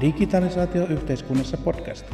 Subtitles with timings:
[0.00, 2.06] Digitalisaatio-yhteiskunnassa podcast.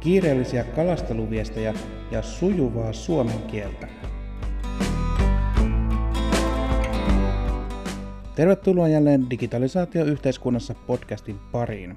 [0.00, 1.74] Kiireellisiä kalasteluviestejä
[2.10, 3.88] ja sujuvaa suomen kieltä.
[8.34, 11.96] Tervetuloa jälleen Digitalisaatio-yhteiskunnassa podcastin pariin.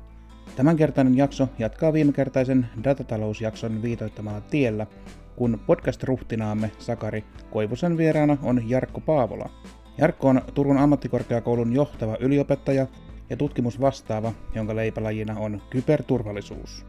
[0.56, 4.88] Tämänkertainen jakso jatkaa viimekertaisen datatalousjakson viitoittamalla tiellä,
[5.36, 9.50] kun podcast-ruhtinaamme Sakari Koivusen vieraana on Jarkko Paavola.
[9.98, 12.88] Jarkko on Turun ammattikorkeakoulun johtava yliopettaja
[13.30, 16.86] ja tutkimusvastaava, jonka leipälajina on kyberturvallisuus.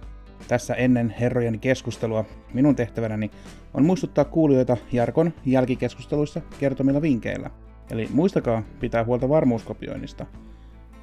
[0.49, 2.25] Tässä ennen herrojen keskustelua
[2.55, 3.31] minun tehtävänäni
[3.75, 7.51] on muistuttaa kuulijoita Jarkon jälkikeskusteluissa kertomilla vinkkeillä.
[7.91, 10.27] Eli muistakaa pitää huolta varmuuskopioinnista.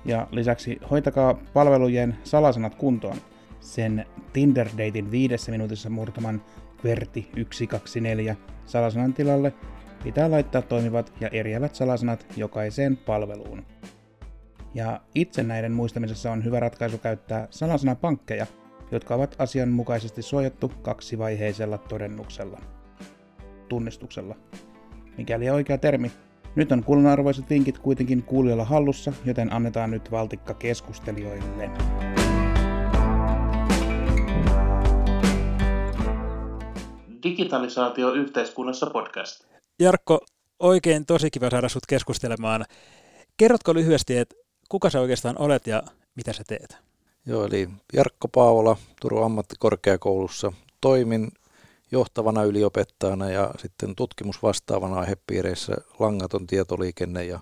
[0.05, 3.17] Ja lisäksi hoitakaa palvelujen salasanat kuntoon.
[3.59, 6.41] Sen Tinder-deitin viidessä minuutissa murtaman
[6.83, 9.53] Verti 124 salasanan tilalle
[10.03, 13.65] pitää laittaa toimivat ja eriävät salasanat jokaiseen palveluun.
[14.75, 18.45] Ja itse näiden muistamisessa on hyvä ratkaisu käyttää salasanapankkeja,
[18.91, 22.61] jotka ovat asianmukaisesti suojattu kaksivaiheisella todennuksella.
[23.69, 24.35] Tunnistuksella.
[25.17, 26.11] Mikäli oikea termi.
[26.55, 31.69] Nyt on kullanarvoiset vinkit kuitenkin kuulijoilla hallussa, joten annetaan nyt valtikka keskustelijoille.
[37.23, 39.45] Digitalisaatio yhteiskunnassa podcast.
[39.79, 40.19] Jarkko,
[40.59, 42.65] oikein tosi kiva saada sut keskustelemaan.
[43.37, 45.83] Kerrotko lyhyesti, että kuka sä oikeastaan olet ja
[46.15, 46.77] mitä sä teet?
[47.25, 51.31] Joo, eli Jarkko Paavola Turun ammattikorkeakoulussa toimin
[51.91, 57.39] johtavana yliopettajana ja sitten tutkimusvastaavana aihepiireissä langaton tietoliikenne ja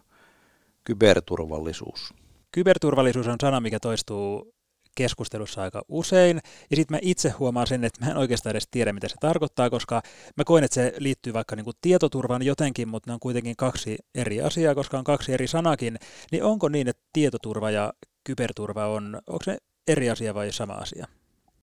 [0.84, 2.14] kyberturvallisuus.
[2.52, 4.54] Kyberturvallisuus on sana, mikä toistuu
[4.96, 6.40] keskustelussa aika usein.
[6.70, 9.70] Ja sitten mä itse huomaan sen, että mä en oikeastaan edes tiedä, mitä se tarkoittaa,
[9.70, 10.02] koska
[10.38, 13.98] mä koen, että se liittyy vaikka niin kuin tietoturvaan jotenkin, mutta ne on kuitenkin kaksi
[14.16, 15.98] eri asiaa, koska on kaksi eri sanakin.
[16.32, 21.08] Niin onko niin, että tietoturva ja kyberturva on, onko se eri asia vai sama asia?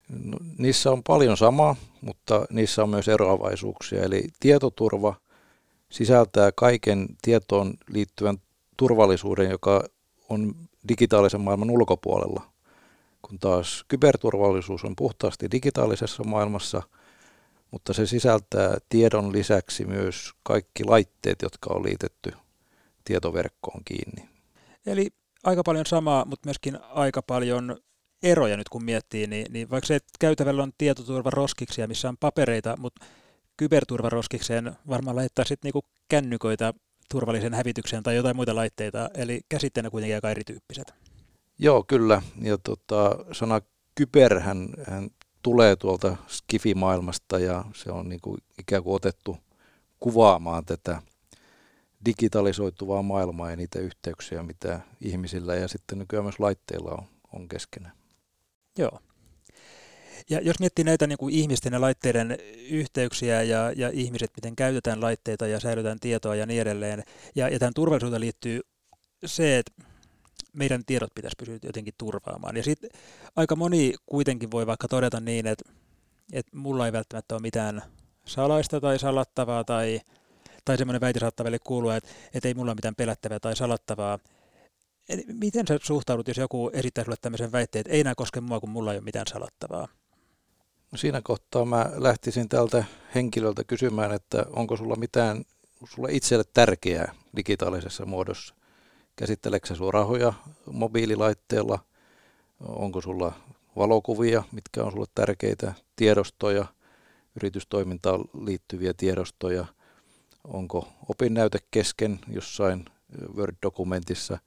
[0.08, 4.02] No, niissä on paljon samaa, mutta niissä on myös eroavaisuuksia.
[4.02, 5.14] Eli tietoturva
[5.90, 8.36] sisältää kaiken tietoon liittyvän
[8.76, 9.84] turvallisuuden, joka
[10.28, 10.54] on
[10.88, 12.42] digitaalisen maailman ulkopuolella
[13.22, 16.82] kun taas kyberturvallisuus on puhtaasti digitaalisessa maailmassa,
[17.70, 22.32] mutta se sisältää tiedon lisäksi myös kaikki laitteet, jotka on liitetty
[23.04, 24.28] tietoverkkoon kiinni.
[24.86, 25.08] Eli
[25.44, 27.76] aika paljon samaa, mutta myöskin aika paljon
[28.22, 33.06] eroja nyt kun miettii, niin, niin vaikka se käytävällä on tietoturvaroskiksia, missä on papereita, mutta
[33.56, 36.74] kyberturvaroskikseen varmaan laittaa sitten niinku kännyköitä
[37.10, 40.94] turvallisen hävitykseen tai jotain muita laitteita, eli käsitteenä kuitenkin aika erityyppiset.
[41.62, 42.22] Joo, kyllä.
[42.42, 43.60] Ja tota, sana
[43.94, 45.10] kyber hän, hän
[45.42, 49.36] tulee tuolta Skifi-maailmasta ja se on niin kuin ikään kuin otettu
[50.00, 51.02] kuvaamaan tätä
[52.04, 57.94] digitalisoituvaa maailmaa ja niitä yhteyksiä, mitä ihmisillä ja sitten nykyään myös laitteilla on, on keskenään.
[58.78, 59.00] Joo.
[60.30, 62.38] Ja jos miettii näitä niin kuin ihmisten ja laitteiden
[62.70, 67.02] yhteyksiä ja, ja ihmiset, miten käytetään laitteita ja säilytään tietoa ja niin edelleen,
[67.34, 68.60] ja, ja tämän turvallisuuteen liittyy
[69.26, 69.89] se, että
[70.52, 72.56] meidän tiedot pitäisi pysyä jotenkin turvaamaan.
[72.56, 72.90] Ja sitten
[73.36, 75.72] aika moni kuitenkin voi vaikka todeta niin, että,
[76.32, 77.82] että mulla ei välttämättä ole mitään
[78.26, 80.00] salaista tai salattavaa tai,
[80.64, 84.18] tai semmoinen väite saattaa välillä kuulua, että, että ei mulla ole mitään pelättävää tai salattavaa.
[85.08, 88.60] Eli miten sä suhtaudut, jos joku esittää sulle tämmöisen väitteen, että ei enää koske mua,
[88.60, 89.88] kun mulla ei ole mitään salattavaa?
[90.92, 92.84] No siinä kohtaa mä lähtisin tältä
[93.14, 95.44] henkilöltä kysymään, että onko sulla mitään
[95.84, 98.54] sulle itselle tärkeää digitaalisessa muodossa.
[99.20, 100.32] Käsitteleekö sinua rahoja
[100.72, 101.78] mobiililaitteella?
[102.60, 103.32] Onko sulla
[103.76, 106.64] valokuvia, mitkä on sulle tärkeitä, tiedostoja,
[107.36, 109.64] yritystoimintaan liittyviä tiedostoja?
[110.44, 112.84] Onko opinnäyte kesken jossain
[113.34, 114.38] Word-dokumentissa?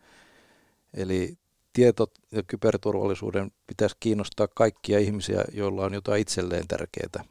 [0.93, 1.37] Eli
[1.73, 7.25] tieto- ja kyberturvallisuuden pitäisi kiinnostaa kaikkia ihmisiä, joilla on jotain itselleen tärkeää.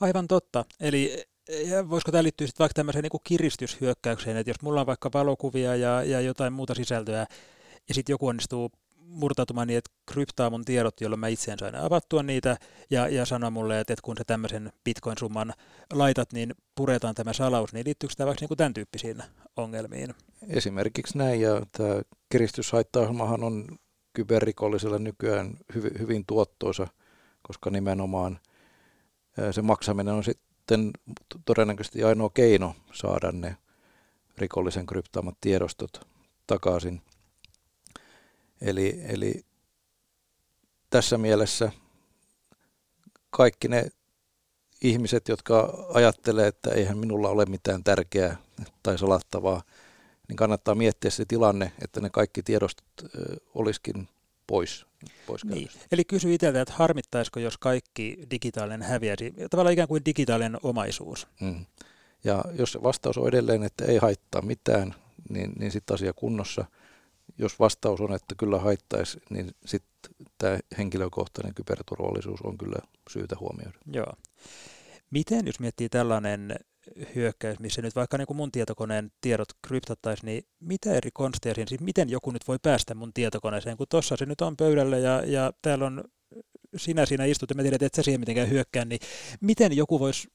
[0.00, 0.64] Aivan totta.
[0.80, 5.10] Eli ja voisiko tämä liittyä sitten vaikka tämmöiseen niin kiristyshyökkäykseen, että jos mulla on vaikka
[5.14, 7.26] valokuvia ja, ja jotain muuta sisältöä,
[7.88, 8.70] ja sitten joku onnistuu
[9.06, 12.56] murtautumaan niin, että kryptaa mun tiedot, jolloin mä itse en sain avattua niitä,
[12.90, 15.52] ja, ja sanoa mulle, että, että kun sä tämmöisen bitcoin-summan
[15.92, 19.22] laitat, niin puretaan tämä salaus, niin liittyykö tämä vaikka niin tämän tyyppisiin
[19.56, 20.14] ongelmiin?
[20.48, 23.66] Esimerkiksi näin, ja tämä kiristyshaittaohjelmahan on
[24.12, 26.86] kyberrikolliselle nykyään hyvin, hyvin tuottoisa,
[27.42, 28.38] koska nimenomaan
[29.50, 30.90] se maksaminen on sit sitten
[31.44, 33.56] todennäköisesti ainoa keino saada ne
[34.38, 36.06] rikollisen kryptaamat tiedostot
[36.46, 37.02] takaisin.
[38.60, 39.44] Eli, eli
[40.90, 41.72] tässä mielessä
[43.30, 43.88] kaikki ne
[44.82, 48.36] ihmiset, jotka ajattelee, että eihän minulla ole mitään tärkeää
[48.82, 49.62] tai salattavaa,
[50.28, 52.86] niin kannattaa miettiä se tilanne, että ne kaikki tiedostot
[53.54, 54.08] olisikin
[54.46, 54.86] pois,
[55.26, 55.68] pois niin.
[55.92, 61.26] Eli kysy itseltä, että harmittaisiko, jos kaikki digitaalinen häviäisi, tavallaan ikään kuin digitaalinen omaisuus.
[61.40, 61.66] Mm.
[62.24, 64.94] Ja jos vastaus on edelleen, että ei haittaa mitään,
[65.28, 66.64] niin, niin sitten asia kunnossa.
[67.38, 72.78] Jos vastaus on, että kyllä haittaisi, niin sitten tämä henkilökohtainen kyberturvallisuus on kyllä
[73.10, 73.78] syytä huomioida.
[73.92, 74.12] Joo.
[75.10, 76.56] Miten, jos miettii tällainen
[77.14, 81.68] hyökkäys, missä nyt vaikka niin kuin mun tietokoneen tiedot kryptattaisiin, niin mitä eri konsteja siinä,
[81.68, 85.22] siis miten joku nyt voi päästä mun tietokoneeseen, kun tuossa se nyt on pöydällä ja,
[85.26, 86.04] ja täällä on
[86.76, 89.00] sinä siinä istut ja mä tiedän, että sä siihen mitenkään hyökkää, niin
[89.40, 90.28] miten joku voisi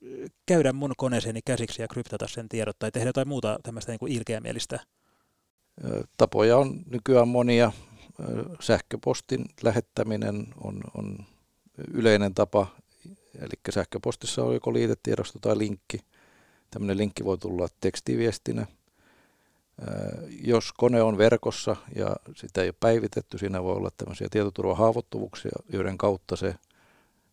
[0.46, 4.12] käydä mun koneeseeni käsiksi ja kryptata sen tiedot tai tehdä jotain muuta tämmöistä niin kuin
[4.12, 4.80] ilkeämielistä?
[6.18, 7.72] Tapoja on nykyään monia.
[8.60, 11.26] Sähköpostin lähettäminen on, on
[11.94, 12.68] yleinen tapa,
[13.40, 16.00] eli sähköpostissa on joko liitetiedosto tai linkki.
[16.72, 18.68] Tämmöinen linkki voi tulla tekstiviestinä.
[20.44, 25.98] Jos kone on verkossa ja sitä ei ole päivitetty, siinä voi olla tämmöisiä tietoturvahaavoittuvuuksia, joiden
[25.98, 26.56] kautta se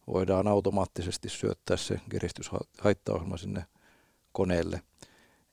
[0.07, 3.65] voidaan automaattisesti syöttää se kiristyshaittaohjelma sinne
[4.33, 4.83] koneelle.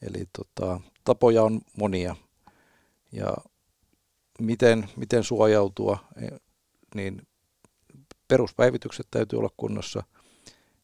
[0.01, 2.15] Eli tota, tapoja on monia.
[3.11, 3.33] Ja
[4.39, 6.27] miten, miten suojautua, e,
[6.95, 7.27] niin
[8.27, 10.03] peruspäivitykset täytyy olla kunnossa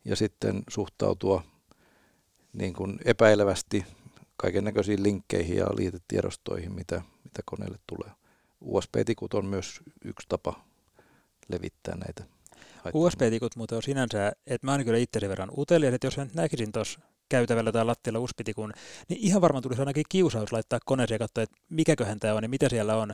[0.05, 1.43] ja sitten suhtautua
[2.53, 3.85] niin kuin epäilevästi
[4.37, 8.11] kaiken näköisiin linkkeihin ja liitetiedostoihin, mitä, mitä koneelle tulee.
[8.61, 10.63] USB-tikut on myös yksi tapa
[11.49, 12.23] levittää näitä.
[12.93, 16.71] USB-tikut muuten on sinänsä, että mä oon kyllä itse verran utelias, että jos mä näkisin
[16.71, 16.99] tuossa
[17.29, 18.73] käytävällä tai lattialla USB-tikun,
[19.09, 22.49] niin ihan varmaan tulisi ainakin kiusaus laittaa koneeseen ja katsoa, että mikäköhän tämä on ja
[22.49, 23.13] mitä siellä on.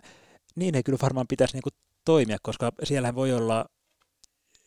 [0.56, 1.70] Niin ei kyllä varmaan pitäisi niinku
[2.06, 3.66] toimia, koska siellähän voi olla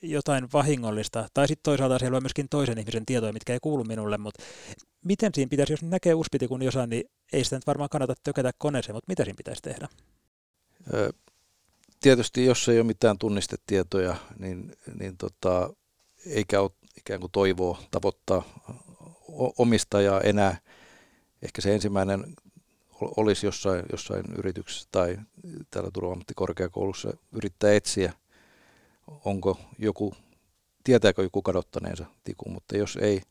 [0.02, 4.18] jotain vahingollista, tai sitten toisaalta siellä on myöskin toisen ihmisen tietoja, mitkä ei kuulu minulle,
[4.18, 4.42] mutta
[5.04, 8.96] miten siinä pitäisi, jos näkee uspitikun jossain, niin ei sitä nyt varmaan kannata tökätä koneeseen,
[8.96, 9.88] mutta mitä siinä pitäisi tehdä?
[12.00, 15.70] Tietysti jos ei ole mitään tunnistetietoja, niin, niin tota,
[16.26, 18.42] eikä ole ikään kuin toivoa tavoittaa
[19.58, 20.56] omistajaa enää.
[21.42, 22.34] Ehkä se ensimmäinen
[23.00, 25.18] olisi jossain, jossain yrityksessä tai
[25.70, 28.12] täällä turvaammattikorkeakoulussa yrittää etsiä
[29.24, 30.14] onko joku,
[30.84, 33.22] tietääkö joku kadottaneensa tikun, mutta jos ei,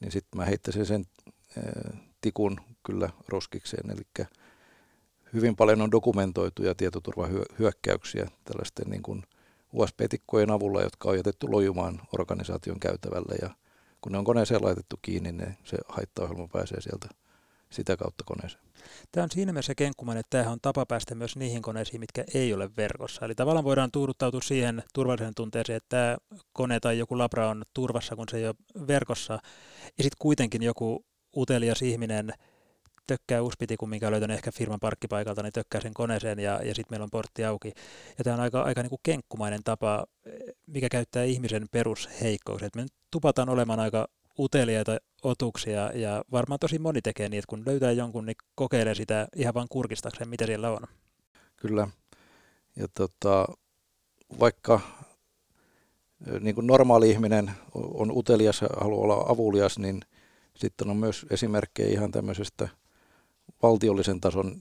[0.00, 1.04] niin sitten mä heittäisin sen
[2.20, 3.90] tikun kyllä roskikseen.
[3.90, 4.26] Eli
[5.32, 9.22] hyvin paljon on dokumentoituja tietoturvahyökkäyksiä tällaisten niin kuin
[9.72, 13.50] USB-tikkojen avulla, jotka on jätetty lojumaan organisaation käytävällä ja
[14.00, 17.08] kun ne on koneeseen laitettu kiinni, niin se haittaohjelma pääsee sieltä
[17.72, 18.64] sitä kautta koneeseen.
[19.12, 22.54] Tämä on siinä mielessä kenkkumainen, että tämähän on tapa päästä myös niihin koneisiin, mitkä ei
[22.54, 23.24] ole verkossa.
[23.24, 26.16] Eli tavallaan voidaan tuuduttautua siihen turvallisen tunteeseen, että tämä
[26.52, 29.34] kone tai joku labra on turvassa, kun se ei ole verkossa.
[29.98, 31.04] Ja sitten kuitenkin joku
[31.36, 32.32] utelias ihminen
[33.06, 36.86] tökkää uspitikun, minkä on löytänyt ehkä firman parkkipaikalta, niin tökkää sen koneeseen ja, ja sitten
[36.90, 37.72] meillä on portti auki.
[38.18, 40.04] Ja tämä on aika, aika niin kuin kenkkumainen tapa,
[40.66, 42.62] mikä käyttää ihmisen perusheikkous.
[42.62, 47.92] Et me tupataan olemaan aika uteliaita otuksia ja varmaan tosi moni tekee että kun löytää
[47.92, 50.82] jonkun, niin kokeilee sitä ihan vain kurkistakseen, mitä siellä on.
[51.56, 51.88] Kyllä.
[52.76, 53.46] Ja tota,
[54.40, 54.80] vaikka
[56.40, 60.00] niin kuin normaali ihminen on utelias ja haluaa olla avulias, niin
[60.56, 62.68] sitten on myös esimerkkejä ihan tämmöisestä
[63.62, 64.56] valtiollisen tason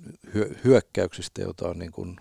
[0.64, 2.18] hyökkäyksistä, jota on niin kuin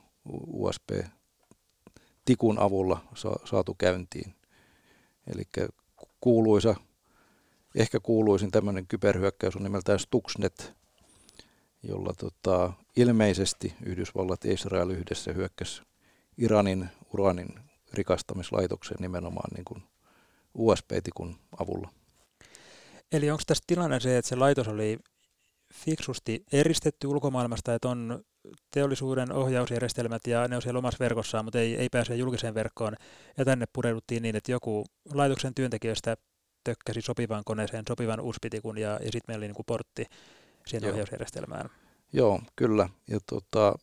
[0.47, 3.05] USB-tikun avulla
[3.45, 4.35] saatu käyntiin.
[5.27, 5.43] Eli
[6.21, 6.75] kuuluisa
[7.77, 10.75] ehkä kuuluisin tämmöinen kyberhyökkäys on nimeltään Stuxnet,
[11.83, 15.83] jolla tota, ilmeisesti Yhdysvallat ja Israel yhdessä hyökkäsi
[16.39, 17.49] Iranin uranin
[17.93, 19.83] rikastamislaitokseen nimenomaan niin kuin
[20.55, 21.89] USB-tikun avulla.
[23.13, 24.99] Eli onko tässä tilanne se, että se laitos oli
[25.75, 28.25] fiksusti eristetty ulkomaailmasta, että on
[28.71, 32.95] teollisuuden ohjausjärjestelmät ja ne on siellä omassa verkossaan, mutta ei, ei pääse julkiseen verkkoon.
[33.37, 36.17] Ja tänne pureuduttiin niin, että joku laitoksen työntekijöistä
[36.67, 40.07] tökkäsi sopivan koneeseen sopivan uspitikun ja, ja sitten meillä oli niin kuin portti
[40.67, 40.93] siihen Joo.
[40.93, 41.71] ohjausjärjestelmään.
[42.13, 42.89] Joo, kyllä.
[43.09, 43.75] Ja tota,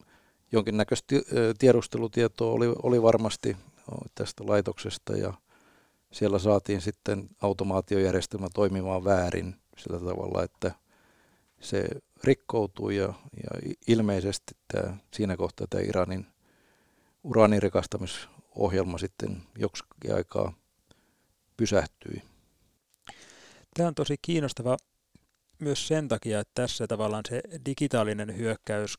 [0.51, 1.15] jonkinnäköistä
[1.59, 3.57] tiedustelutietoa oli, oli varmasti
[4.15, 5.33] tästä laitoksesta ja
[6.11, 10.71] siellä saatiin sitten automaatiojärjestelmä toimimaan väärin sillä tavalla, että
[11.59, 11.87] se
[12.23, 13.13] rikkoutui ja,
[13.43, 16.25] ja ilmeisesti tämä, siinä kohtaa tämä Iranin
[17.23, 20.53] uraanirikastamisohjelma sitten joksikin aikaa
[21.57, 22.32] pysähtyi.
[23.73, 24.77] Tämä on tosi kiinnostava
[25.59, 28.97] myös sen takia, että tässä tavallaan se digitaalinen hyökkäys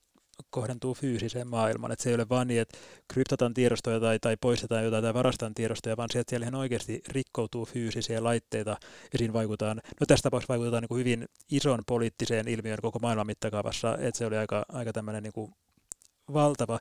[0.51, 1.93] kohdentuu fyysiseen maailmaan.
[1.93, 2.79] Että se ei ole vain niin, että
[3.13, 7.65] kryptataan tiedostoja tai, tai poistetaan jotain tai varastetaan tiedostoja, vaan sieltä siellä ihan oikeasti rikkoutuu
[7.65, 8.77] fyysisiä laitteita
[9.13, 13.27] ja siinä vaikutaan, no tässä tapauksessa vaikutetaan niin kuin hyvin ison poliittiseen ilmiön koko maailman
[13.27, 15.53] mittakaavassa, että se oli aika, aika tämmöinen niin kuin
[16.33, 16.79] valtava.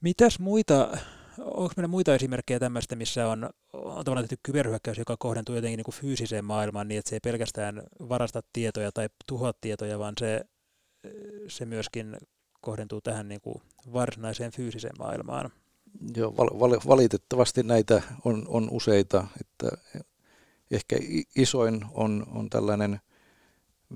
[0.00, 0.98] Mitäs muita,
[1.38, 5.84] onko meillä muita esimerkkejä tämmöistä, missä on, on tavallaan tehty kyberhyökkäys, joka kohdentuu jotenkin niin
[5.84, 10.44] kuin fyysiseen maailmaan niin, että se ei pelkästään varasta tietoja tai tuhoa tietoja, vaan se,
[11.48, 12.16] se myöskin
[12.60, 13.62] kohdentuu tähän niin kuin
[13.92, 15.50] varsinaiseen fyysiseen maailmaan?
[16.16, 19.26] Joo, val, val, valitettavasti näitä on, on useita.
[19.40, 19.68] Että
[20.70, 20.96] ehkä
[21.36, 23.00] isoin on, on tällainen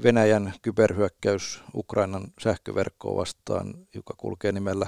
[0.03, 4.87] Venäjän kyberhyökkäys Ukrainan sähköverkkoa vastaan, joka kulkee nimellä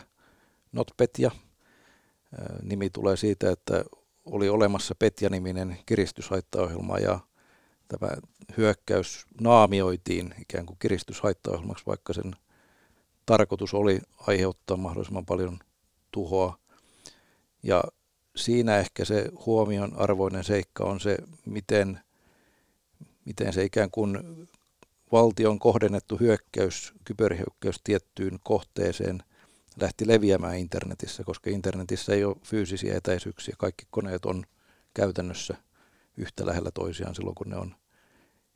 [0.73, 1.30] NotPetya.
[2.62, 3.85] Nimi tulee siitä, että
[4.25, 7.21] oli olemassa Petja-niminen kiristyshaittaohjelma ja
[7.89, 8.09] tämä
[8.57, 12.37] hyökkäys naamioitiin ikään kuin kiristyshaittaohjelmaksi, vaikka sen
[13.27, 15.59] tarkoitus oli aiheuttaa mahdollisimman paljon
[16.11, 16.59] tuhoa.
[17.62, 17.85] Ja
[18.37, 22.01] siinä ehkä se huomion arvoinen seikka on se, miten,
[23.25, 24.19] miten se ikään kuin
[25.12, 29.23] valtion kohdennettu hyökkäys, kyberhyökkäys tiettyyn kohteeseen
[29.81, 33.55] lähti leviämään internetissä, koska internetissä ei ole fyysisiä etäisyyksiä.
[33.59, 34.45] Kaikki koneet on
[34.95, 35.55] käytännössä
[36.17, 37.75] yhtä lähellä toisiaan silloin, kun ne on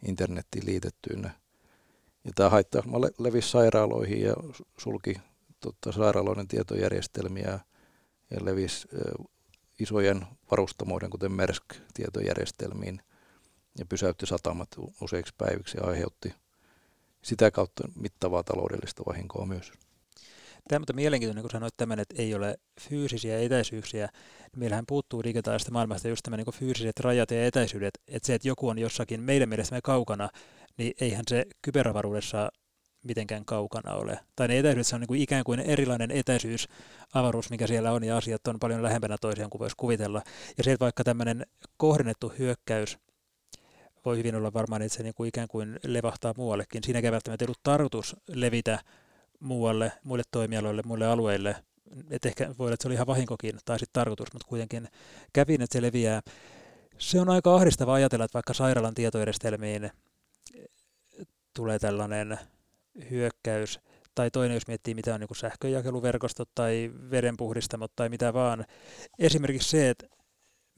[0.08, 1.30] internettiin liitettyinä.
[2.24, 2.82] Ja tämä haittaa
[3.18, 4.34] levisi sairaaloihin ja
[4.78, 5.16] sulki
[5.60, 7.60] totta, sairaaloiden tietojärjestelmiä
[8.30, 8.88] ja levisi
[9.78, 13.02] isojen varustamoiden, kuten Mersk-tietojärjestelmiin
[13.78, 14.68] ja pysäytti satamat
[15.00, 16.34] useiksi päiviksi ja aiheutti
[17.22, 19.72] sitä kautta mittavaa taloudellista vahinkoa myös.
[20.68, 24.08] Tämä on mielenkiintoinen, kun sanoit tämän, että ei ole fyysisiä etäisyyksiä.
[24.56, 27.94] Meillähän puuttuu digitaalista maailmasta just tämä niin fyysiset rajat ja etäisyydet.
[28.08, 30.28] Että se, että joku on jossakin meidän mielestämme kaukana,
[30.78, 32.48] niin eihän se kyberavaruudessa
[33.02, 34.18] mitenkään kaukana ole.
[34.36, 36.68] Tai ne etäisyydet on niin kuin ikään kuin erilainen etäisyys,
[37.14, 40.22] avaruus, mikä siellä on, ja asiat on paljon lähempänä toisiaan kuin voisi kuvitella.
[40.58, 41.46] Ja se, että vaikka tämmöinen
[41.76, 42.98] kohdennettu hyökkäys
[44.04, 46.84] voi hyvin olla varmaan, että se niin kuin ikään kuin levahtaa muuallekin.
[46.84, 48.78] Siinä ei välttämättä ollut tarkoitus levitä
[49.40, 51.56] muualle, muille toimialoille, muille alueille.
[52.10, 54.88] Et ehkä voi olla, että se oli ihan vahinkokin tai sitten tarkoitus, mutta kuitenkin
[55.32, 56.20] kävin, että se leviää.
[56.98, 59.90] Se on aika ahdistava ajatella, että vaikka sairaalan tietojärjestelmiin
[61.54, 62.38] tulee tällainen
[63.10, 63.80] hyökkäys,
[64.16, 68.64] tai toinen, jos miettii, mitä on niin sähköjakeluverkostot tai vedenpuhdistamot tai mitä vaan.
[69.18, 70.06] Esimerkiksi se, että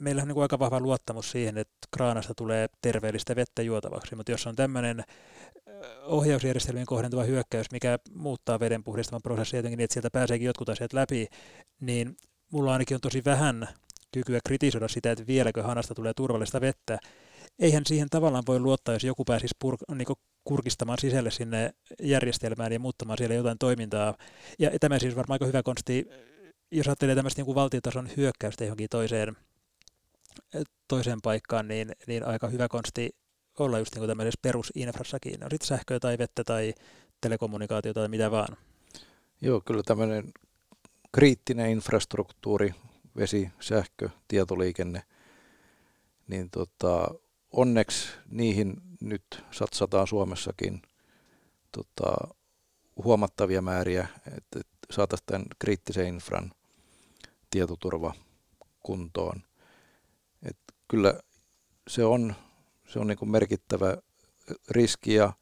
[0.00, 4.47] meillä on niin aika vahva luottamus siihen, että kraanasta tulee terveellistä vettä juotavaksi, mutta jos
[4.47, 5.05] on tämmöinen
[6.02, 10.93] ohjausjärjestelmien kohdentuva hyökkäys, mikä muuttaa veden puhdistaman prosessin jotenkin niin, että sieltä pääseekin jotkut asiat
[10.93, 11.26] läpi,
[11.81, 12.17] niin
[12.52, 13.69] mulla ainakin on tosi vähän
[14.12, 16.99] kykyä kritisoida sitä, että vieläkö hanasta tulee turvallista vettä.
[17.59, 20.07] Eihän siihen tavallaan voi luottaa, jos joku pääsisi pur- niin
[20.45, 21.71] kurkistamaan sisälle sinne
[22.02, 24.14] järjestelmään ja muuttamaan siellä jotain toimintaa.
[24.59, 26.07] Ja tämä siis varmaan aika hyvä konsti,
[26.73, 29.37] jos ajattelee tämmöistä niin valtiotason hyökkäystä johonkin toiseen,
[30.88, 33.11] toiseen paikkaan, niin, niin aika hyvä konsti
[33.59, 35.45] olla just niin kuin tämmöisessä perusinfrassakin.
[35.45, 36.75] On sitten sähköä tai vettä tai
[37.21, 38.57] telekommunikaatio tai mitä vaan.
[39.40, 40.33] Joo, kyllä tämmöinen
[41.12, 42.75] kriittinen infrastruktuuri,
[43.16, 45.02] vesi, sähkö, tietoliikenne,
[46.28, 47.14] niin tota,
[47.52, 50.83] onneksi niihin nyt satsataan Suomessakin
[51.73, 52.35] tota,
[53.04, 56.52] huomattavia määriä, että saataisiin tämän kriittisen infran
[57.50, 58.14] tietoturva
[58.80, 59.42] kuntoon.
[60.88, 61.21] Kyllä
[61.88, 62.35] se on
[62.88, 63.97] se on niin kuin merkittävä
[64.71, 65.33] riski ja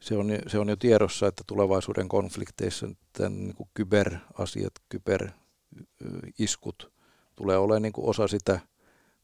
[0.00, 6.92] se on, se on jo tiedossa, että tulevaisuuden konflikteissa tämän niin kuin kyberasiat, kyberiskut
[7.36, 8.60] tulee olemaan niin kuin osa sitä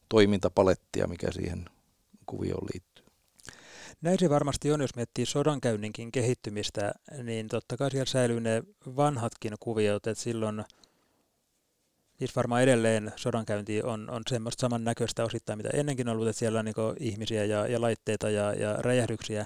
[0.09, 1.65] toimintapalettia, mikä siihen
[2.25, 3.05] kuvioon liittyy.
[4.01, 6.91] Näin se varmasti on, jos miettii sodankäynninkin kehittymistä,
[7.23, 8.63] niin totta kai siellä säilyy ne
[8.95, 10.63] vanhatkin kuviot, että silloin–
[12.19, 16.59] siis varmaan edelleen sodankäynti on, on semmoista samannäköistä osittain, mitä ennenkin on ollut, että siellä
[16.59, 19.45] on niin ihmisiä ja, ja laitteita ja, ja räjähdyksiä,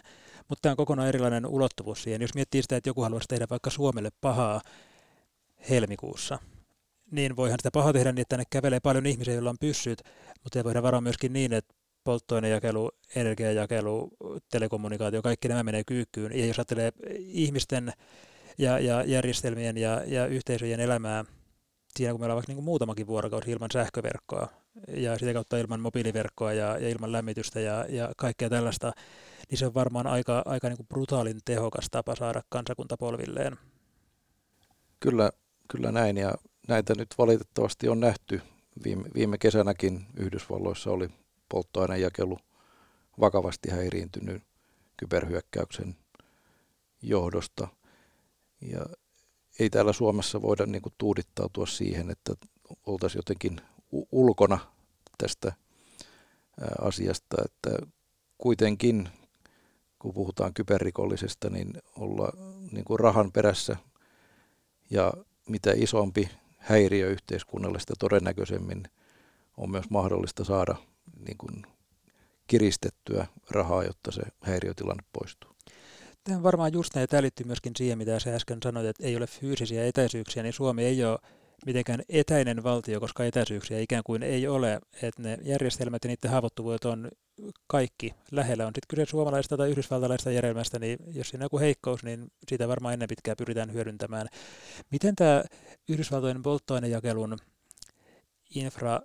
[0.49, 2.21] mutta tämä on kokonaan erilainen ulottuvuus siihen.
[2.21, 4.61] Jos miettii sitä, että joku haluaisi tehdä vaikka Suomelle pahaa
[5.69, 6.39] helmikuussa,
[7.11, 10.01] niin voihan sitä pahaa tehdä niin, että tänne kävelee paljon ihmisiä, joilla on pyssyt,
[10.43, 14.09] mutta ei voida varaa myöskin niin, että polttoainejakelu, energiajakelu,
[14.51, 16.39] telekommunikaatio, kaikki nämä menee kyykkyyn.
[16.39, 17.93] Ja jos ajattelee ihmisten
[18.57, 21.25] ja, ja järjestelmien ja, ja yhteisöjen elämää,
[21.95, 24.47] siinä kun meillä on vaikka niin muutamakin vuorokausi ilman sähköverkkoa
[24.87, 28.91] ja sitä kautta ilman mobiiliverkkoa ja, ja ilman lämmitystä ja, ja kaikkea tällaista,
[29.49, 33.57] niin se on varmaan aika, aika niin kuin brutaalin tehokas tapa saada kansakunta polvilleen.
[34.99, 35.31] Kyllä,
[35.67, 36.35] kyllä näin ja
[36.67, 38.41] näitä nyt valitettavasti on nähty.
[38.83, 41.09] Viime, viime kesänäkin Yhdysvalloissa oli
[41.49, 42.37] polttoainejakelu
[43.19, 44.43] vakavasti häiriintynyt
[44.97, 45.95] kyberhyökkäyksen
[47.01, 47.67] johdosta.
[48.61, 48.85] Ja
[49.59, 52.33] ei täällä Suomessa voida niin kuin tuudittautua siihen, että
[52.85, 53.61] oltaisiin jotenkin
[54.11, 54.59] ulkona
[55.17, 55.53] tästä
[56.81, 57.69] asiasta, että
[58.37, 59.09] kuitenkin
[59.99, 62.29] kun puhutaan kyberrikollisesta, niin olla
[62.71, 63.75] niin kuin rahan perässä
[64.89, 65.13] ja
[65.49, 68.83] mitä isompi häiriö yhteiskunnalle, sitä todennäköisemmin
[69.57, 70.75] on myös mahdollista saada
[71.25, 71.65] niin kuin
[72.47, 75.55] kiristettyä rahaa, jotta se häiriötilanne poistuu.
[76.43, 80.43] Varmaan just tämä liittyy myöskin siihen, mitä sä äsken sanoit, että ei ole fyysisiä etäisyyksiä,
[80.43, 81.19] niin Suomi ei ole
[81.65, 86.85] mitenkään etäinen valtio, koska etäisyyksiä ikään kuin ei ole, että ne järjestelmät ja niiden haavoittuvuudet
[86.85, 87.11] on
[87.67, 88.67] kaikki lähellä.
[88.67, 92.67] On sitten kyse suomalaista tai yhdysvaltalaista järjestelmästä, niin jos siinä on joku heikkous, niin siitä
[92.67, 94.27] varmaan ennen pitkää pyritään hyödyntämään.
[94.91, 95.43] Miten tämä
[95.89, 97.37] Yhdysvaltojen polttoainejakelun
[98.55, 98.99] infra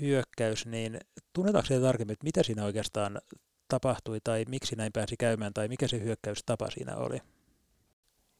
[0.00, 1.00] hyökkäys, niin
[1.32, 3.20] tunnetaanko se tarkemmin, että mitä siinä oikeastaan
[3.70, 7.18] tapahtui tai miksi näin pääsi käymään tai mikä se hyökkäystapa siinä oli?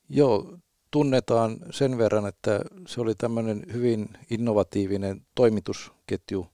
[0.09, 0.59] Joo,
[0.91, 6.47] tunnetaan sen verran, että se oli tämmöinen hyvin innovatiivinen toimitusketju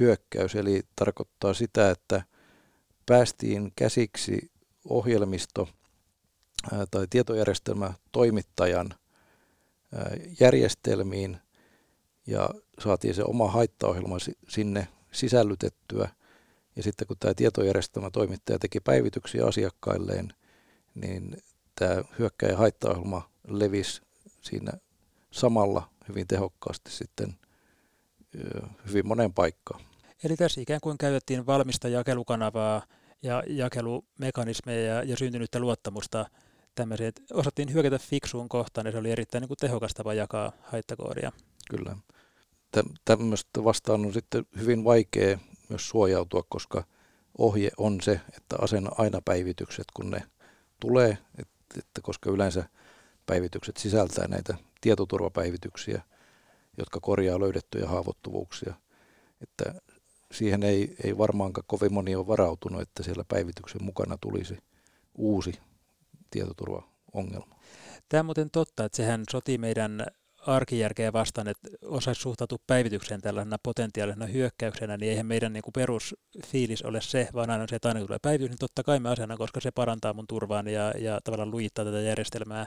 [0.00, 2.22] hyökkäys, eli tarkoittaa sitä, että
[3.06, 4.50] päästiin käsiksi
[4.88, 5.68] ohjelmisto
[6.90, 8.94] tai tietojärjestelmä toimittajan
[10.40, 11.38] järjestelmiin
[12.26, 14.16] ja saatiin se oma haittaohjelma
[14.48, 16.08] sinne sisällytettyä.
[16.76, 20.32] Ja sitten kun tämä tietojärjestelmä toimittaja teki päivityksiä asiakkailleen,
[20.94, 21.36] niin
[21.74, 24.02] tämä hyökkäjä haittaohjelma levisi
[24.40, 24.72] siinä
[25.30, 27.34] samalla hyvin tehokkaasti sitten
[28.88, 29.80] hyvin monen paikkaan.
[30.24, 32.82] Eli tässä ikään kuin käytettiin valmista jakelukanavaa
[33.22, 36.26] ja jakelumekanismeja ja, ja syntynyttä luottamusta
[36.74, 40.52] tämmöisiä, että osattiin hyökätä fiksuun kohtaan ja se oli erittäin niin kuin tehokas tapa jakaa
[40.62, 41.32] haittakoodia.
[41.70, 41.96] Kyllä.
[43.04, 45.38] Tämmöistä vastaan on sitten hyvin vaikea
[45.68, 46.84] myös suojautua, koska
[47.38, 50.22] ohje on se, että asenna aina päivitykset, kun ne
[50.80, 52.64] tulee, että, koska yleensä
[53.26, 56.02] päivitykset sisältää näitä tietoturvapäivityksiä,
[56.78, 58.74] jotka korjaa löydettyjä haavoittuvuuksia.
[59.40, 59.80] Että
[60.32, 64.58] siihen ei, ei varmaankaan kovin moni ole varautunut, että siellä päivityksen mukana tulisi
[65.14, 65.52] uusi
[66.30, 67.56] tietoturvaongelma.
[68.08, 70.06] Tämä on muuten totta, että sehän sotii meidän
[70.46, 76.82] arkijärkeä vastaan, että osaisi suhtautua päivitykseen tällaisena potentiaalisena hyökkäyksenä, niin eihän meidän niin kuin perusfiilis
[76.82, 79.60] ole se, vaan aina se, että aina tulee päivitys, niin totta kai me asena, koska
[79.60, 82.66] se parantaa mun turvaan ja, ja tavallaan lujittaa tätä järjestelmää.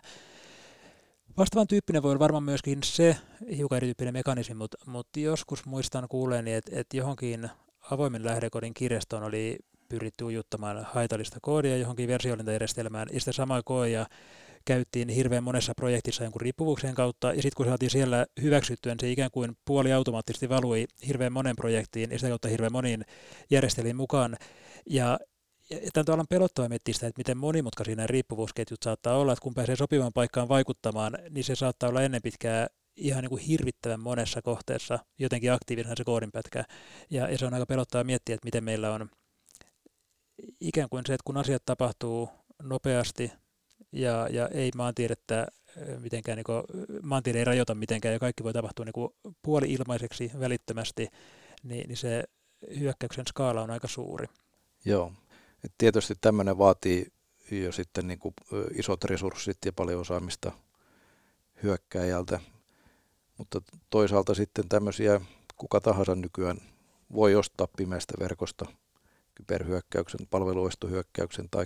[1.37, 3.17] Vastaavan tyyppinen voi olla varmaan myöskin se
[3.57, 7.49] hiukan erityyppinen mekanismi, mutta, mutta joskus muistan kuuleeni, että, että johonkin
[7.91, 9.57] avoimen lähdekodin kirjastoon oli
[9.89, 14.05] pyritty ujuttamaan haitallista koodia johonkin versiointajärjestelmään, ja sitä samaa koodia
[14.65, 19.11] käyttiin hirveän monessa projektissa jonkun riippuvuuksien kautta, ja sitten kun saatiin siellä hyväksyttyä, niin se
[19.11, 23.05] ikään kuin puoli automaattisesti valui hirveän monen projektiin, ja sitä kautta hirveän moniin
[23.49, 24.37] järjestelmiin mukaan.
[24.85, 25.19] Ja,
[25.69, 29.53] tämä on tavallaan pelottava miettiä sitä, että miten monimutkaisia nämä riippuvuusketjut saattaa olla, että kun
[29.53, 34.41] pääsee sopivaan paikkaan vaikuttamaan, niin se saattaa olla ennen pitkää ihan niin kuin hirvittävän monessa
[34.41, 36.63] kohteessa jotenkin aktiivisena se koodinpätkä.
[37.09, 39.09] Ja, ja se on aika pelottava miettiä, että miten meillä on
[40.61, 42.29] ikään kuin se, että kun asiat tapahtuu
[42.63, 43.31] nopeasti
[43.91, 45.47] ja, ja ei maantiedettä
[45.99, 46.63] mitenkään, niin kuin,
[47.03, 51.07] maantiede ei rajoita mitenkään ja kaikki voi tapahtua niin puoli-ilmaiseksi välittömästi,
[51.63, 52.23] niin, niin se
[52.79, 54.27] hyökkäyksen skaala on aika suuri.
[54.85, 55.11] Joo,
[55.65, 57.07] et tietysti tämmöinen vaatii
[57.51, 58.33] jo sitten niin kuin
[58.75, 60.51] isot resurssit ja paljon osaamista
[61.63, 62.39] hyökkäjältä,
[63.37, 65.21] mutta toisaalta sitten tämmöisiä
[65.55, 66.57] kuka tahansa nykyään
[67.13, 68.65] voi ostaa pimeästä verkosta
[69.35, 71.65] kyberhyökkäyksen, palveluestohyökkäyksen tai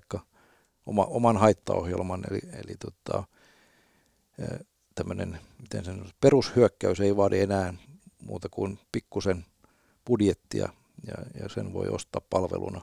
[0.85, 3.23] oma, oman haittaohjelman, eli, eli tota,
[4.95, 7.73] tämmöinen miten sen, perushyökkäys ei vaadi enää
[8.25, 9.45] muuta kuin pikkusen
[10.07, 10.69] budjettia
[11.07, 12.81] ja, ja sen voi ostaa palveluna.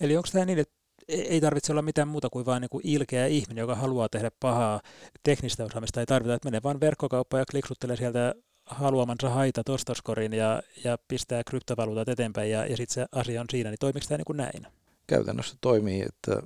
[0.00, 0.74] Eli onko tämä niin, että
[1.08, 4.80] ei tarvitse olla mitään muuta kuin vain niin ilkeä ihminen, joka haluaa tehdä pahaa
[5.22, 6.00] teknistä osaamista.
[6.00, 8.34] Ei tarvita, että menee vain verkkokauppaan ja kliksuttelee sieltä
[8.66, 13.70] haluamansa haita ostoskorin ja, ja pistää kryptovaluutat eteenpäin ja, ja sitten se asia on siinä,
[13.70, 14.66] niin toimiko tämä niin kuin näin?
[15.06, 16.42] Käytännössä toimii, että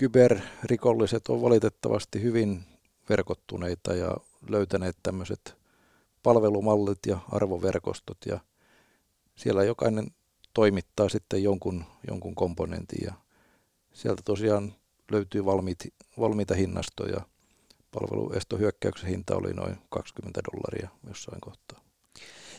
[0.00, 2.64] kyberrikolliset on valitettavasti hyvin
[3.08, 4.16] verkottuneita ja
[4.48, 5.56] löytäneet tämmöiset
[6.22, 8.40] palvelumallit ja arvoverkostot ja
[9.36, 10.06] siellä jokainen
[10.54, 13.14] toimittaa sitten jonkun, jonkun komponentin ja
[13.92, 14.74] sieltä tosiaan
[15.12, 15.78] löytyy valmiit,
[16.20, 17.20] valmiita hinnastoja.
[17.90, 21.80] Palveluestohyökkäyksen hinta oli noin 20 dollaria jossain kohtaa.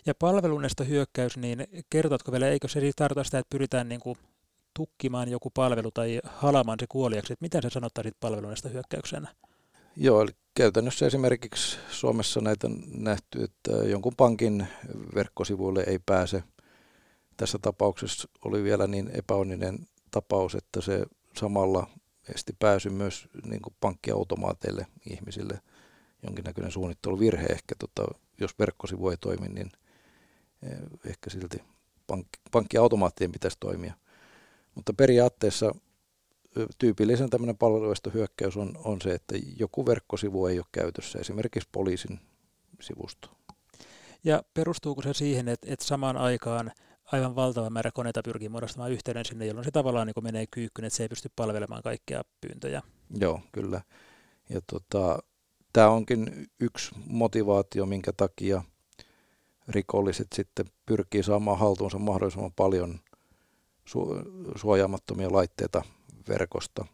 [0.05, 4.17] Ja palvelunestohyökkäys, niin kertotko vielä, eikö se tarkoita sitä, että pyritään niin kuin
[4.73, 9.35] tukkimaan joku palvelu tai halamaan se kuoliaksi, että mitä sä sanottaisit palvelunestohyökkäyksenä?
[9.95, 14.67] Joo, eli käytännössä esimerkiksi Suomessa näitä on nähty, että jonkun pankin
[15.15, 16.43] verkkosivuille ei pääse.
[17.37, 21.05] Tässä tapauksessa oli vielä niin epäonninen tapaus, että se
[21.37, 21.87] samalla
[22.35, 25.61] esti pääsy myös niin kuin pankkiautomaateille ihmisille.
[26.23, 28.05] Jonkinnäköinen suunnitteluvirhe ehkä, tota,
[28.39, 29.71] jos verkkosivu ei toimi, niin
[30.63, 31.57] eh, ehkä silti
[32.07, 33.93] pankki, pankkiautomaattien pitäisi toimia.
[34.75, 35.71] Mutta periaatteessa
[36.77, 42.19] tyypillisen tämmöinen palveluestohyökkäys on, on se, että joku verkkosivu ei ole käytössä, esimerkiksi poliisin
[42.81, 43.35] sivustoon.
[44.23, 46.71] Ja perustuuko se siihen, että, että samaan aikaan
[47.11, 50.97] aivan valtava määrä koneita pyrkii muodostamaan yhteyden sinne, jolloin se tavallaan niin menee kyykkyyn, että
[50.97, 52.81] se ei pysty palvelemaan kaikkia pyyntöjä?
[53.19, 53.81] Joo, kyllä.
[54.49, 55.19] Ja tota,
[55.73, 58.63] tämä onkin yksi motivaatio, minkä takia
[59.67, 62.99] rikolliset sitten pyrkii saamaan haltuunsa mahdollisimman paljon
[64.55, 65.81] suojaamattomia laitteita
[66.27, 66.85] verkosta.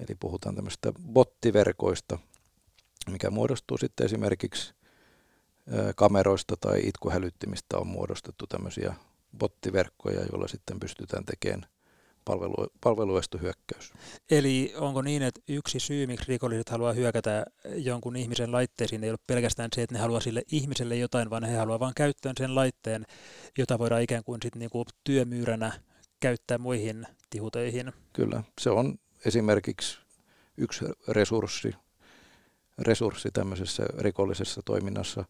[0.00, 2.18] Eli puhutaan tämmöistä bottiverkoista,
[3.10, 4.74] mikä muodostuu sitten esimerkiksi
[5.96, 8.94] kameroista tai itkuhälyttimistä on muodostettu tämmöisiä
[9.38, 11.66] bottiverkkoja, joilla sitten pystytään tekemään
[12.24, 13.92] palvelu, palveluestohyökkäys.
[14.30, 19.18] Eli onko niin, että yksi syy, miksi rikolliset haluaa hyökätä jonkun ihmisen laitteisiin, ei ole
[19.26, 23.06] pelkästään se, että ne haluaa sille ihmiselle jotain, vaan he haluaa vain käyttöön sen laitteen,
[23.58, 25.72] jota voidaan ikään kuin, sit niinku työmyyränä
[26.20, 27.92] käyttää muihin tihutöihin.
[28.12, 29.98] Kyllä, se on esimerkiksi
[30.56, 31.74] yksi resurssi,
[32.78, 35.24] resurssi tämmöisessä rikollisessa toiminnassa.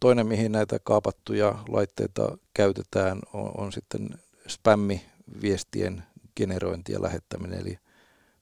[0.00, 4.08] Toinen, mihin näitä kaapattuja laitteita käytetään, on, on sitten
[4.46, 6.02] spämmiviestien
[6.36, 7.78] generointi ja lähettäminen, eli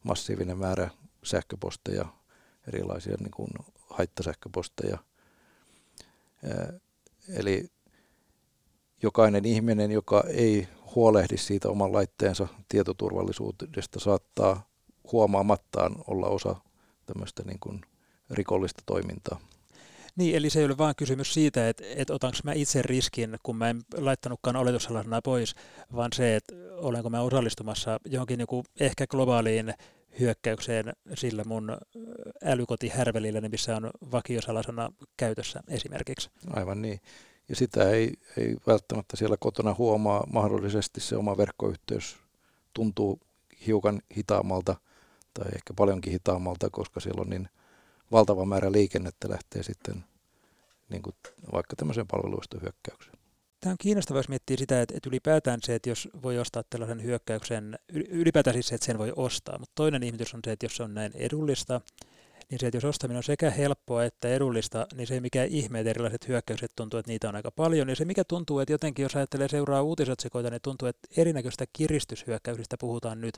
[0.03, 0.91] massiivinen määrä
[1.23, 2.07] sähköposteja,
[2.69, 3.49] erilaisia niin kuin
[3.91, 4.99] haittasähköposteja.
[7.29, 7.71] Eli
[9.03, 14.69] jokainen ihminen, joka ei huolehdi siitä oman laitteensa tietoturvallisuudesta, saattaa
[15.13, 16.57] huomaamattaan olla osa
[17.07, 17.81] tämmöistä niin kuin
[18.31, 19.41] rikollista toimintaa.
[20.17, 23.57] Niin, eli se ei ole vain kysymys siitä, että, että otanko mä itse riskin, kun
[23.57, 25.55] mä en laittanutkaan oletussalasana pois,
[25.97, 29.75] vaan se, että olenko mä osallistumassa johonkin niin ehkä globaaliin
[30.21, 31.77] hyökkäykseen sillä mun
[32.45, 36.31] älykotihärvelillä, missä on vakiosalasana käytössä esimerkiksi.
[36.51, 37.01] Aivan niin.
[37.49, 40.27] Ja sitä ei, ei välttämättä siellä kotona huomaa.
[40.33, 42.17] Mahdollisesti se oma verkkoyhteys
[42.75, 43.21] tuntuu
[43.67, 44.77] hiukan hitaammalta
[45.35, 47.49] tai ehkä paljonkin hitaammalta, koska siellä on niin
[48.13, 50.05] valtava määrä liikennettä lähtee sitten
[50.89, 51.17] niin kuin
[51.53, 53.17] vaikka tämmöiseen palveluista hyökkäykseen.
[53.61, 57.03] Tämä on kiinnostavaa, jos miettii sitä, että, että ylipäätään se, että jos voi ostaa tällaisen
[57.03, 60.77] hyökkäyksen, ylipäätään siis se, että sen voi ostaa, mutta toinen ihmetys on se, että jos
[60.77, 61.81] se on näin edullista,
[62.51, 65.81] niin se, että jos ostaminen on sekä helppoa että edullista, niin se ei mikään ihme,
[65.81, 67.89] että erilaiset hyökkäykset tuntuu, että niitä on aika paljon.
[67.89, 72.77] Ja se, mikä tuntuu, että jotenkin jos ajattelee seuraa uutisotsikoita, niin tuntuu, että erinäköistä kiristyshyökkäyksistä
[72.81, 73.35] puhutaan nyt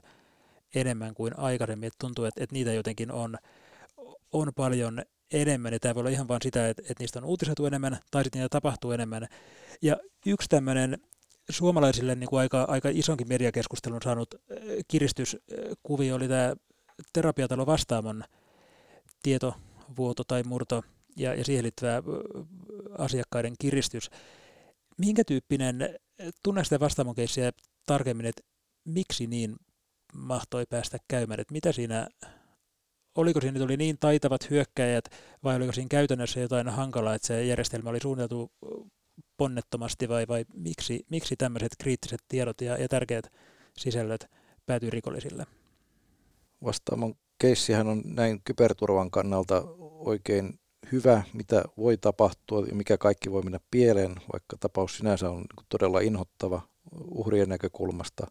[0.75, 1.87] enemmän kuin aikaisemmin.
[1.87, 3.39] Että tuntuu, että, että niitä jotenkin on,
[4.33, 7.67] on paljon enemmän, ja tämä voi olla ihan vain sitä, että, että niistä on uutisoitu
[7.67, 9.29] enemmän, tai sitten niitä tapahtuu enemmän.
[9.83, 10.99] Ja yksi tämmöinen
[11.51, 16.57] suomalaisille niin kuin aika, aika isonkin mediakeskustelun saanut äh, kiristyskuvio oli tämä
[17.13, 18.25] terapiatalo Vastaamon
[19.23, 20.85] tietovuoto tai murto
[21.17, 22.03] ja, ja siihen liittyvä
[22.99, 24.11] asiakkaiden kiristys.
[24.99, 25.99] Minkä tyyppinen,
[26.43, 27.15] tunne sitä Vastaamon
[27.87, 28.43] tarkemmin, että
[28.85, 29.57] miksi niin
[30.15, 32.09] mahtoi päästä käymään, että mitä siinä
[33.15, 35.05] oliko siinä oli niin taitavat hyökkäjät
[35.45, 38.53] vai oliko siinä käytännössä jotain hankalaa, että se järjestelmä oli suunniteltu
[39.37, 43.33] ponnettomasti vai, vai miksi, miksi tämmöiset kriittiset tiedot ja, ja tärkeät
[43.79, 44.31] sisällöt
[44.67, 45.47] päätyy rikollisille?
[46.65, 49.65] Vastaamon keissihän on näin kyberturvan kannalta
[49.99, 50.59] oikein
[50.93, 56.01] hyvä, mitä voi tapahtua ja mikä kaikki voi mennä pieleen, vaikka tapaus sinänsä on todella
[56.01, 56.63] inhottava
[57.11, 58.27] uhrien näkökulmasta.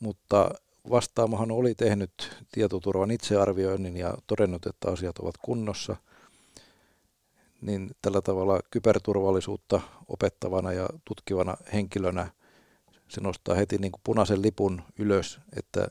[0.00, 0.50] Mutta
[0.90, 5.96] Vastaamohan oli tehnyt tietoturvan itsearvioinnin ja todennut, että asiat ovat kunnossa.
[7.60, 12.30] Niin tällä tavalla kyberturvallisuutta opettavana ja tutkivana henkilönä
[13.08, 15.88] se nostaa heti niin kuin punaisen lipun ylös, että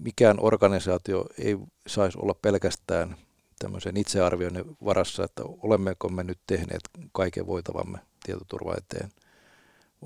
[0.00, 3.16] mikään organisaatio ei saisi olla pelkästään
[3.58, 6.80] tämmöisen itsearvioinnin varassa, että olemmeko me nyt tehneet
[7.12, 9.10] kaiken voitavamme tietoturva eteen,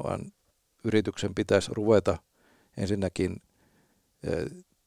[0.05, 0.21] vaan
[0.85, 2.19] yrityksen pitäisi ruveta
[2.77, 3.43] ensinnäkin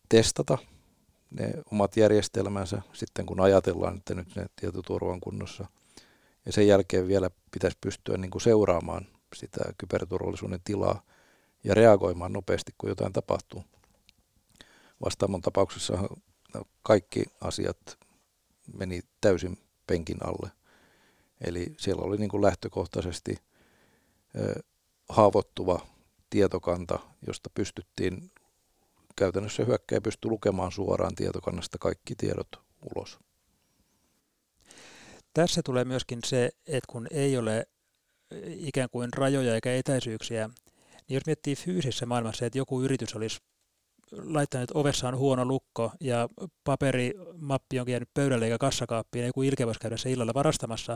[0.10, 0.58] testata
[1.32, 5.66] ne omat järjestelmänsä sitten kun ajatellaan, että nyt ne tietoturva on kunnossa.
[6.46, 11.02] Ja sen jälkeen vielä pitäisi pystyä niin kuin seuraamaan sitä kyberturvallisuuden tilaa
[11.64, 13.64] ja reagoimaan nopeasti, kun jotain tapahtuu.
[15.06, 15.94] Vastaamon tapauksessa
[16.84, 17.98] kaikki asiat
[18.74, 19.58] meni täysin
[19.88, 20.52] penkin alle.
[21.42, 23.38] Eli siellä oli niin kuin lähtökohtaisesti
[25.10, 25.88] haavoittuva
[26.30, 28.32] tietokanta, josta pystyttiin
[29.16, 32.48] käytännössä hyökkäjä pystyy lukemaan suoraan tietokannasta kaikki tiedot
[32.96, 33.20] ulos.
[35.34, 37.68] Tässä tulee myöskin se, että kun ei ole
[38.46, 40.50] ikään kuin rajoja eikä etäisyyksiä,
[41.08, 43.40] niin jos miettii fyysisessä maailmassa, että joku yritys olisi
[44.12, 46.30] laittanut ovessaan huono lukko ja
[46.64, 50.96] paperimappi onkin jäänyt pöydälle eikä kassakaappiin, ja joku ilkeä voisi käydä se illalla varastamassa,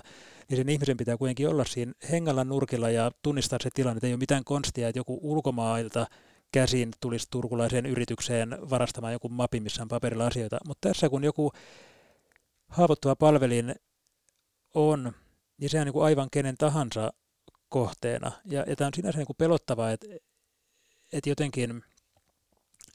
[0.50, 4.14] niin sen ihmisen pitää kuitenkin olla siinä hengällä nurkilla ja tunnistaa se tilanne, että ei
[4.14, 6.08] ole mitään konstia, että joku ulkomailta
[6.52, 10.58] käsin tulisi turkulaiseen yritykseen varastamaan joku mapin, missä on paperilla asioita.
[10.68, 11.52] Mutta tässä kun joku
[12.68, 13.76] haavoittuva palvelin
[14.74, 15.14] on,
[15.58, 17.14] niin se on niin kuin aivan kenen tahansa
[17.70, 18.32] kohteena.
[18.46, 20.08] Ja, ja tämä on sinänsä niin kuin pelottavaa, että,
[21.14, 21.84] että jotenkin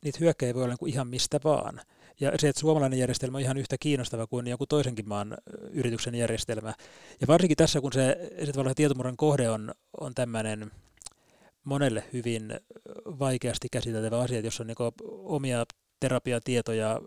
[0.04, 1.80] niitä hyökkäjä voi olla niin kuin ihan mistä vaan.
[2.20, 5.36] Ja se, että suomalainen järjestelmä on ihan yhtä kiinnostava kuin joku toisenkin maan
[5.70, 6.74] yrityksen järjestelmä.
[7.20, 10.70] Ja varsinkin tässä, kun se, se tietomurron kohde on, on tämmöinen
[11.64, 12.60] monelle hyvin
[13.06, 14.76] vaikeasti käsiteltävä asia, jos on niin
[15.24, 15.64] omia
[16.00, 17.00] terapiatietoja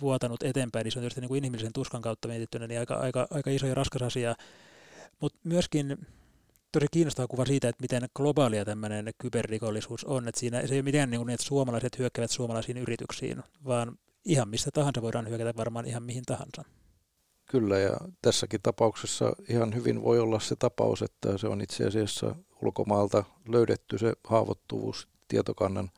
[0.00, 3.26] vuotanut eteenpäin, niin se on tietysti niin kuin inhimillisen tuskan kautta mietittynä niin aika, aika,
[3.30, 4.34] aika iso ja raskas asia.
[5.20, 6.06] Mutta myöskin
[6.72, 10.28] tosi kiinnostava kuva siitä, että miten globaalia tämmöinen kyberrikollisuus on.
[10.28, 13.98] Että siinä se ei ole mitään niin, kuin niin, että suomalaiset hyökkävät suomalaisiin yrityksiin, vaan
[14.24, 16.64] ihan mistä tahansa voidaan hyökätä varmaan ihan mihin tahansa.
[17.46, 22.34] Kyllä, ja tässäkin tapauksessa ihan hyvin voi olla se tapaus, että se on itse asiassa
[22.62, 25.90] ulkomaalta löydetty se haavoittuvuus tietokannan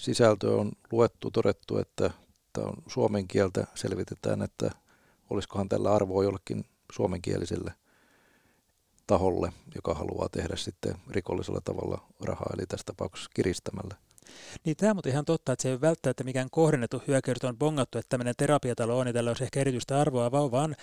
[0.00, 2.10] sisältö on luettu, todettu, että
[2.52, 4.70] tämä on suomen kieltä, selvitetään, että
[5.30, 7.74] olisikohan tällä arvoa jollekin suomenkieliselle
[9.10, 13.94] taholle, joka haluaa tehdä sitten rikollisella tavalla rahaa, eli tässä tapauksessa kiristämällä.
[14.64, 17.98] Niin tämä on ihan totta, että se ei ole välttämättä mikään kohdennettu hyökkäys, on bongattu,
[17.98, 20.76] että tämmöinen terapiatalo on, ja tällä olisi ehkä erityistä arvoa, vaan vaan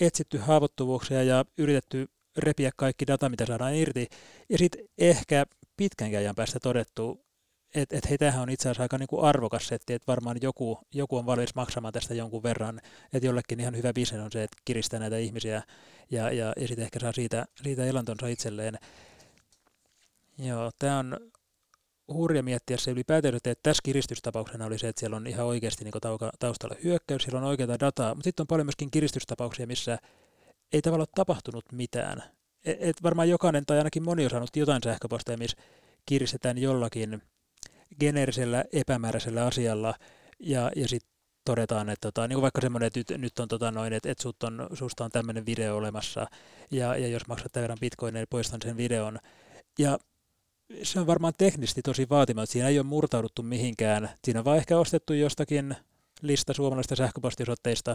[0.00, 4.06] etsitty haavoittuvuuksia ja yritetty repiä kaikki data, mitä saadaan irti.
[4.50, 7.20] Ja sitten ehkä pitkän ajan päästä todettu,
[7.74, 11.16] että et hei, tämähän on itse asiassa aika niinku arvokas setti, että varmaan joku, joku
[11.16, 12.80] on valmis maksamaan tästä jonkun verran,
[13.12, 15.62] että jollekin ihan hyvä bisnes on se, että kiristää näitä ihmisiä
[16.10, 18.78] ja, ja, ja sitten ehkä saa siitä, siitä elantonsa itselleen.
[20.38, 21.16] Joo, tämä on
[22.08, 26.28] hurja miettiä se ylipäätään, että tässä kiristystapauksena oli se, että siellä on ihan oikeasti niin
[26.38, 29.98] taustalla hyökkäys, siellä on oikeaa dataa, mutta sitten on paljon myöskin kiristystapauksia, missä
[30.72, 32.22] ei tavallaan tapahtunut mitään.
[32.64, 35.56] Et, et varmaan jokainen tai ainakin moni on saanut jotain sähköposteja, missä
[36.06, 37.22] kiristetään jollakin
[38.00, 39.94] geneerisellä epämääräisellä asialla
[40.38, 43.92] ja, ja sitten todetaan, että tota, niin vaikka semmoinen, että nyt, nyt on tota noin,
[43.92, 46.26] että, että on, susta on tämmöinen video olemassa
[46.70, 49.18] ja, ja jos maksat tämän verran bitcoinia, niin poistan sen videon.
[49.78, 49.98] Ja
[50.82, 52.46] se on varmaan teknisesti tosi vaatimaton.
[52.46, 54.10] Siinä ei ole murtauduttu mihinkään.
[54.24, 55.76] Siinä on vaan ehkä ostettu jostakin
[56.26, 57.90] lista suomalaisista sähköpostiosoitteista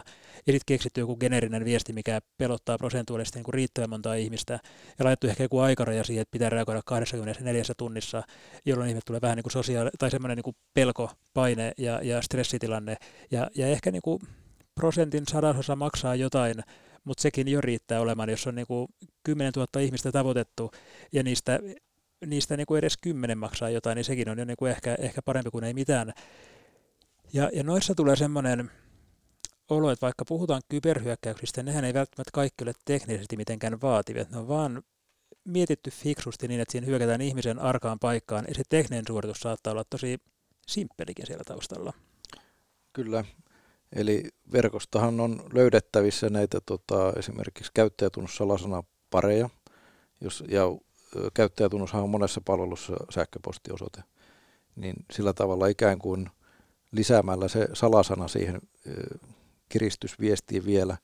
[0.47, 4.59] ja sitten keksitty joku geneerinen viesti, mikä pelottaa prosentuaalisesti niin kuin riittävän montaa ihmistä
[4.99, 8.23] ja laitettu ehkä joku aikaraja siihen, että pitää reagoida 24 tunnissa,
[8.65, 12.95] jolloin ihmiset tulee vähän niin kuin sosiaali- tai semmoinen niin pelko, paine ja, ja stressitilanne
[13.31, 14.19] ja, ja ehkä niin kuin
[14.75, 16.55] prosentin sadasosa maksaa jotain,
[17.03, 18.87] mutta sekin jo riittää olemaan, jos on niin kuin
[19.23, 20.71] 10 000 ihmistä tavoitettu
[21.11, 21.59] ja niistä
[22.25, 25.21] niistä niin kuin edes kymmenen maksaa jotain, niin sekin on jo niin kuin ehkä, ehkä
[25.21, 26.13] parempi kuin ei mitään.
[27.33, 28.71] Ja, ja noissa tulee semmoinen
[29.69, 34.25] olo, että vaikka puhutaan kyberhyökkäyksistä, nehän ei välttämättä kaikki ole teknisesti mitenkään vaativia.
[34.31, 34.83] Ne on vaan
[35.45, 39.83] mietitty fiksusti niin, että siinä hyökätään ihmisen arkaan paikkaan, ja se tekninen suoritus saattaa olla
[39.89, 40.17] tosi
[40.67, 41.93] simppelikin siellä taustalla.
[42.93, 43.23] Kyllä,
[43.95, 49.49] eli verkostahan on löydettävissä näitä tota, esimerkiksi käyttäjätunnussalasana pareja,
[50.21, 50.63] jos, ja
[51.33, 54.03] käyttäjätunnushan on monessa palvelussa sähköpostiosoite,
[54.75, 56.29] niin sillä tavalla ikään kuin
[56.91, 58.61] lisäämällä se salasana siihen
[59.69, 60.97] kiristysviestiin vielä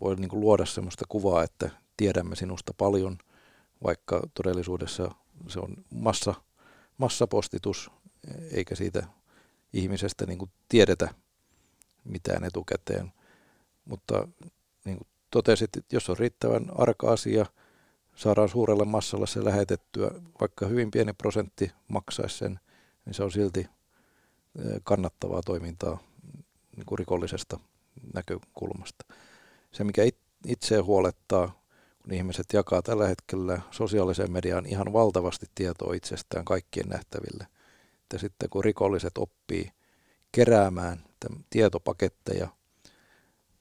[0.00, 3.18] voi niin kuin luoda sellaista kuvaa, että tiedämme sinusta paljon,
[3.84, 5.14] vaikka todellisuudessa
[5.48, 6.34] se on massa,
[6.98, 7.90] massapostitus,
[8.52, 9.06] eikä siitä
[9.72, 11.14] ihmisestä niin kuin tiedetä
[12.04, 13.12] mitään etukäteen.
[13.84, 14.28] Mutta
[14.84, 17.46] niin kuin totesit, että jos on riittävän arka asia,
[18.14, 20.10] saadaan suurelle massalle se lähetettyä,
[20.40, 22.60] vaikka hyvin pieni prosentti maksaisi sen,
[23.04, 23.66] niin se on silti
[24.84, 25.98] kannattavaa toimintaa
[26.76, 27.60] niin kuin rikollisesta
[28.14, 29.04] näkökulmasta.
[29.72, 30.02] Se, mikä
[30.46, 31.62] itse huolettaa,
[32.02, 37.46] kun ihmiset jakaa tällä hetkellä sosiaaliseen mediaan ihan valtavasti tietoa itsestään kaikkien nähtäville,
[38.02, 39.70] että sitten kun rikolliset oppii
[40.32, 41.04] keräämään
[41.50, 42.48] tietopaketteja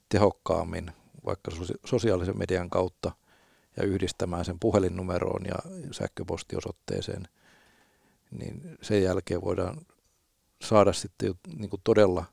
[0.10, 0.92] tehokkaammin
[1.26, 1.52] vaikka
[1.86, 3.12] sosiaalisen median kautta
[3.78, 5.56] ja yhdistämään sen puhelinnumeroon ja
[5.92, 7.28] sähköpostiosoitteeseen,
[8.32, 9.82] niin sen jälkeen voidaan
[10.66, 12.26] saada sitten niin kuin todella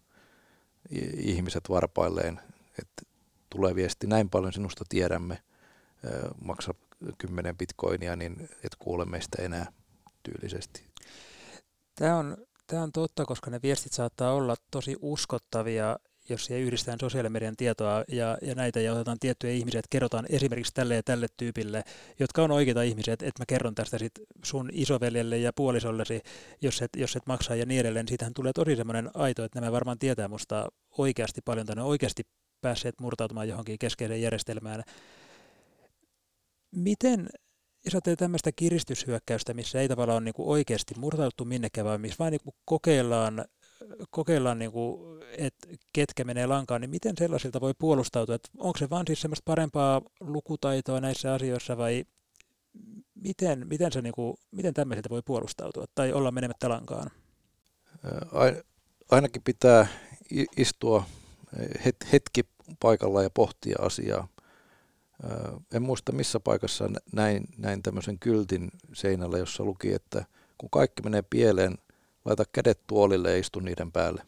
[1.16, 2.40] ihmiset varpailleen,
[2.79, 3.03] että
[3.51, 5.42] tulee viesti, näin paljon sinusta tiedämme,
[6.45, 6.75] maksa
[7.18, 9.73] 10 bitcoinia, niin et kuule meistä enää
[10.23, 10.87] tyylisesti.
[11.95, 15.97] Tämä on, tämä on totta, koska ne viestit saattaa olla tosi uskottavia
[16.29, 20.75] jos siihen yhdistetään sosiaalimedian tietoa ja, ja näitä ja otetaan tiettyjä ihmisiä, että kerrotaan esimerkiksi
[20.75, 21.85] tälle ja tälle tyypille,
[22.21, 24.13] jotka on oikeita ihmisiä, että, että mä kerron tästä sit
[24.45, 26.21] sun isoveljelle ja puolisollesi,
[26.61, 29.61] jos et, jos et maksaa ja niin edelleen, niin siitähän tulee tosi semmoinen aito, että
[29.61, 32.23] nämä varmaan tietää musta oikeasti paljon tai ne oikeasti
[32.61, 34.83] päässeet murtautumaan johonkin keskeiseen järjestelmään.
[36.71, 37.29] Miten,
[37.85, 42.31] jos ajattelee tämmöistä kiristyshyökkäystä, missä ei tavallaan ole niin oikeasti murtauduttu minnekään, vaan missä vain
[42.31, 43.45] niin kokeillaan
[44.11, 48.35] kokeillaan, niin kuin, että ketkä menee lankaan, niin miten sellaisilta voi puolustautua?
[48.35, 52.05] Että onko se vaan siis semmoista parempaa lukutaitoa näissä asioissa vai
[53.14, 57.11] miten, miten, se, niin kuin, miten tämmöisiltä voi puolustautua tai olla menemättä lankaan?
[59.11, 59.87] Ainakin pitää
[60.57, 61.05] istua
[62.12, 62.42] hetki
[62.81, 64.29] paikalla ja pohtia asiaa.
[65.75, 70.25] En muista missä paikassa näin, näin tämmöisen kyltin seinällä, jossa luki, että
[70.59, 71.79] kun kaikki menee pieleen,
[72.25, 74.23] laita kädet tuolille ja istu niiden päälle.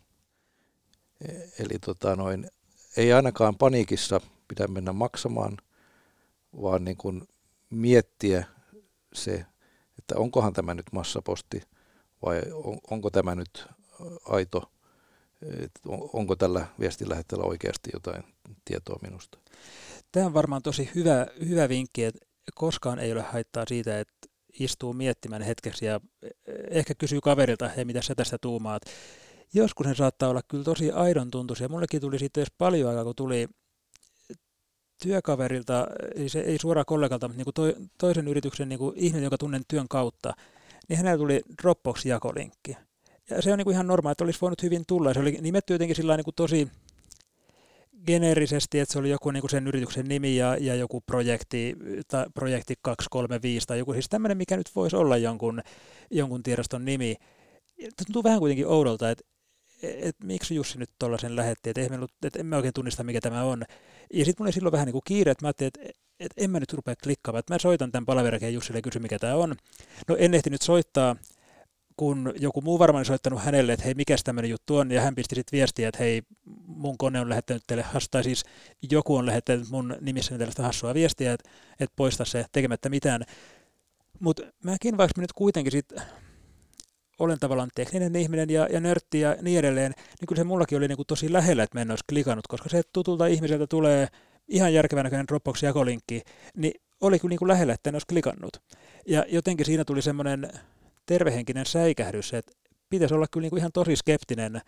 [1.29, 2.51] E, eli tota noin,
[2.97, 5.57] ei ainakaan paniikissa pidä mennä maksamaan,
[6.63, 7.29] vaan niin kuin
[7.71, 8.45] miettiä
[9.13, 9.47] se,
[9.99, 11.63] että onkohan tämä nyt massaposti
[12.27, 13.67] vai on, onko tämä nyt
[14.29, 14.73] aito,
[16.13, 18.25] onko tällä viestilähettäjällä oikeasti jotain
[18.65, 19.39] tietoa minusta.
[20.13, 24.29] Tämä on varmaan tosi hyvä, hyvä vinkki, että koskaan ei ole haittaa siitä, että
[24.61, 26.01] istuu miettimään hetkeksi ja
[26.71, 28.83] ehkä kysyy kaverilta, hei mitä sä tästä tuumaat.
[29.55, 31.69] Joskus ne saattaa olla kyllä tosi aidon tuntuisia.
[31.69, 33.49] Mullekin tuli sitten edes paljon aikaa, kun tuli
[35.03, 39.25] työkaverilta, ei, se, ei suoraan kollegalta, mutta niin kuin to, toisen yrityksen niin kuin ihminen,
[39.25, 40.33] joka tunnen työn kautta,
[40.89, 42.77] niin hänellä tuli Dropbox-jakolinkki.
[43.31, 45.15] Ja se on niin kuin ihan normaali, että olisi voinut hyvin tulla.
[45.15, 46.69] Se oli nimetty jotenkin sillä niin kuin tosi
[48.07, 51.77] geneerisesti, että se oli joku niin sen yrityksen nimi ja, ja joku projekti,
[52.09, 55.63] tai projekti 235 tai joku siis tämmöinen, mikä nyt voisi olla jonkun,
[56.11, 57.17] jonkun tiedoston nimi.
[57.97, 59.25] Tuntuu vähän kuitenkin oudolta, että
[59.83, 63.65] et miksi Jussi nyt tuollaisen lähetti, että et, et mä oikein tunnista, mikä tämä on.
[64.15, 66.51] Ja sitten mulla oli silloin vähän niin kuin kiire, että mä ajattelin, että et en
[66.51, 69.55] mä nyt rupea klikkaamaan, että mä soitan tämän palaverakeen Jussille ja kysyn, mikä tämä on.
[70.09, 71.17] No en ehtinyt soittaa,
[71.97, 75.35] kun joku muu varmaan soittanut hänelle, että hei, mikä tämmöinen juttu on, ja hän pisti
[75.35, 76.23] sitten viestiä, että hei,
[76.67, 78.45] mun kone on lähettänyt teille, tai siis
[78.91, 83.23] joku on lähettänyt mun nimissäni tällaista hassua viestiä, että, että poista se tekemättä mitään.
[84.21, 86.03] Mutta mäkin, vaikka mä nyt kuitenkin sitten
[87.19, 90.89] olen tavallaan tekninen ihminen ja, ja nörtti ja niin edelleen, niin kyllä se mullakin oli
[90.89, 94.09] niin kuin tosi lähellä, että mä en olisi klikannut, koska se tutulta ihmiseltä tulee
[94.49, 96.23] ihan järkevän näköinen Dropbox-jakolinkki,
[96.57, 98.63] niin oli kyllä niin kuin lähellä, että en olisi klikannut.
[99.07, 100.53] Ja jotenkin siinä tuli semmoinen
[101.07, 102.53] tervehenkinen säikähdys, että
[102.91, 104.61] pitäisi olla kyllä niin kuin ihan tosi skeptinen.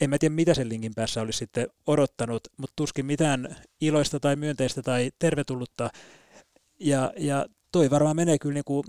[0.00, 4.36] En mä tiedä, mitä sen linkin päässä olisi sitten odottanut, mutta tuskin mitään iloista tai
[4.36, 5.90] myönteistä tai tervetullutta.
[6.80, 8.84] Ja, ja toi varmaan menee kyllä niin kuin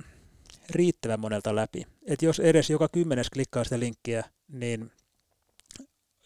[0.69, 1.87] riittävän monelta läpi.
[2.05, 4.91] Et jos edes joka kymmenes klikkaa sitä linkkiä, niin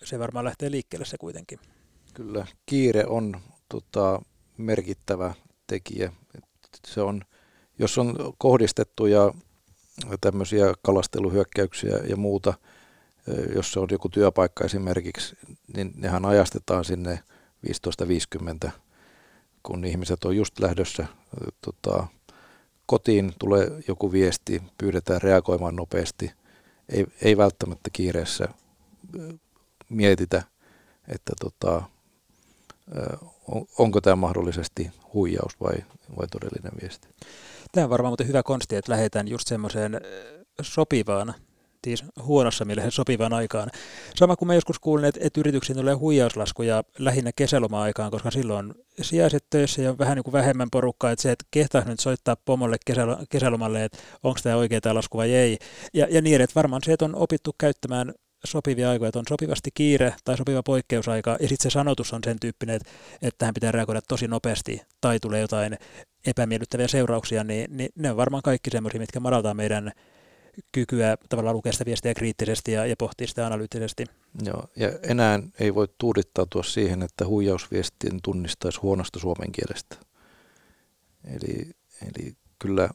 [0.03, 1.59] se varmaan lähtee liikkeelle se kuitenkin.
[2.13, 4.21] Kyllä, kiire on tota,
[4.57, 5.33] merkittävä
[5.67, 6.11] tekijä.
[6.87, 7.21] Se on,
[7.79, 9.33] jos on kohdistettuja
[10.21, 12.53] tämmöisiä kalasteluhyökkäyksiä ja muuta,
[13.55, 15.37] jos se on joku työpaikka esimerkiksi,
[15.75, 17.19] niin nehän ajastetaan sinne
[18.65, 18.71] 15.50,
[19.63, 21.07] kun ihmiset on just lähdössä
[21.61, 22.07] tota,
[22.85, 26.31] kotiin tulee joku viesti, pyydetään reagoimaan nopeasti,
[26.89, 28.47] ei, ei välttämättä kiireessä
[29.89, 30.43] mietitä,
[31.07, 31.83] että tota,
[33.47, 35.75] on, onko tämä mahdollisesti huijaus vai,
[36.17, 37.07] vai todellinen viesti.
[37.77, 40.01] Tämä on varmaan hyvä konsti, että lähdetään just semmoiseen
[40.61, 41.33] sopivaan
[41.83, 43.69] siis huonossa mielessä sopivaan aikaan.
[44.15, 49.45] Sama kuin mä joskus kuulin, että, että yrityksiin tulee huijauslaskuja lähinnä kesäloma-aikaan, koska silloin sijaiset
[49.49, 52.77] töissä ja vähän niin kuin vähemmän porukkaa, että se, että kehtaa nyt soittaa pomolle
[53.29, 55.57] kesälomalle, että onko tämä oikea tämä lasku vai ei.
[55.93, 58.13] Ja, ja niin, että varmaan se, että on opittu käyttämään
[58.45, 62.39] sopivia aikoja, että on sopivasti kiire tai sopiva poikkeusaika, ja sitten se sanotus on sen
[62.39, 62.89] tyyppinen, että,
[63.21, 65.77] että tähän pitää reagoida tosi nopeasti, tai tulee jotain
[66.27, 69.91] epämiellyttäviä seurauksia, niin, niin ne on varmaan kaikki semmoisia, mitkä madaltaa meidän
[70.71, 74.05] kykyä tavallaan lukea sitä viestiä kriittisesti ja, ja pohtia sitä analyyttisesti.
[74.45, 79.95] Joo, ja enää ei voi tuudittautua siihen, että huijausviestin tunnistaisi huonosta suomen kielestä.
[81.23, 82.89] Eli, eli kyllä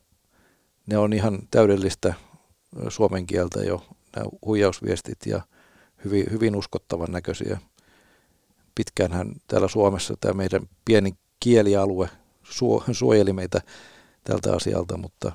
[0.87, 2.15] ne on ihan täydellistä
[2.89, 5.43] suomen kieltä jo, nämä huijausviestit ja
[6.05, 7.59] hyvin, hyvin uskottavan näköisiä.
[8.75, 12.09] Pitkäänhän täällä Suomessa tämä meidän pieni kielialue
[12.93, 13.61] suojeli meitä
[14.25, 15.33] tältä asialta, mutta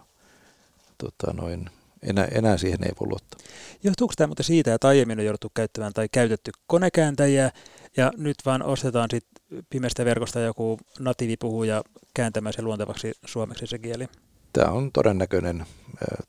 [0.98, 1.70] tota noin,
[2.04, 3.40] enää, enää siihen ei voi luottaa.
[3.84, 7.52] Johtuuko tämä muuten siitä, että aiemmin on jouduttu käyttämään tai käytetty konekääntäjiä
[7.98, 9.26] ja nyt vaan ostetaan sit
[9.70, 14.08] pimeästä verkosta joku natiivipuhuja kääntämään se luontevaksi suomeksi se kieli?
[14.54, 15.68] Tämä on todennäköinen äh,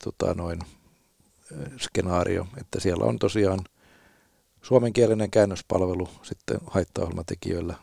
[0.05, 3.61] tota noin, äh, skenaario, että siellä on tosiaan
[4.63, 7.75] suomenkielinen käännöspalvelu sitten haittaohjelmatekijöillä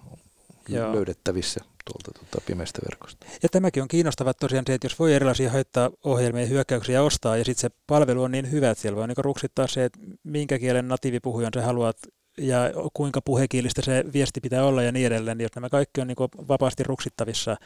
[0.69, 0.95] Joo.
[0.95, 3.25] löydettävissä tuolta tuota pimeästä verkosta.
[3.43, 7.45] Ja tämäkin on kiinnostavaa tosiaan se, että jos voi erilaisia haittaa-ohjelmia ja hyökkäyksiä ostaa ja
[7.45, 10.87] sitten se palvelu on niin hyvä, että siellä voi niin ruksittaa se, että minkä kielen
[10.87, 11.97] natiivipuhujan sä haluat
[12.37, 12.57] ja
[12.93, 15.41] kuinka puhekielistä se viesti pitää olla ja niin edelleen.
[15.41, 17.57] Jos nämä kaikki on niin vapaasti ruksittavissa,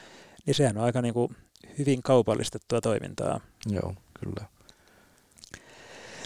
[0.46, 1.14] niin sehän on aika niin
[1.78, 3.40] hyvin kaupallistettua toimintaa.
[3.70, 4.46] Joo, kyllä.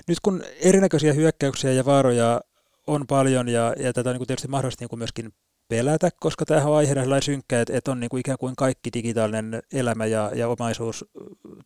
[0.07, 2.41] Nyt kun erinäköisiä hyökkäyksiä ja vaaroja
[2.87, 5.33] on paljon ja, ja tätä on niin tietysti mahdollista niin myöskin
[5.73, 8.89] pelätä, koska tämähän on aiheena sellainen synkkä, että, että on niin kuin ikään kuin kaikki
[8.93, 11.05] digitaalinen elämä ja, ja omaisuus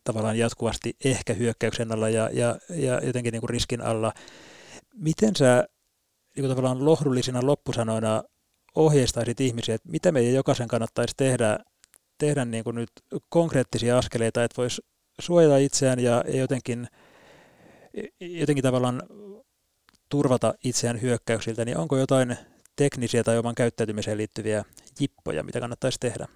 [0.04, 4.12] tavallaan jatkuvasti ehkä hyökkäyksen alla ja, ja, ja jotenkin niin kuin riskin alla.
[4.94, 5.68] Miten sä
[6.36, 8.22] niin kuin tavallaan lohdullisina loppusanoina
[8.74, 11.58] ohjeistaisit ihmisiä, että mitä meidän jokaisen kannattaisi tehdä,
[12.18, 12.90] tehdä niin kuin nyt
[13.28, 14.82] konkreettisia askeleita, että voisi
[15.20, 16.88] suojata itseään ja jotenkin,
[18.20, 19.02] jotenkin tavallaan
[20.08, 22.36] turvata itseään hyökkäyksiltä, niin onko jotain
[22.78, 24.64] teknisiä tai oman käyttäytymiseen liittyviä
[25.00, 26.28] jippoja, mitä kannattaisi tehdä?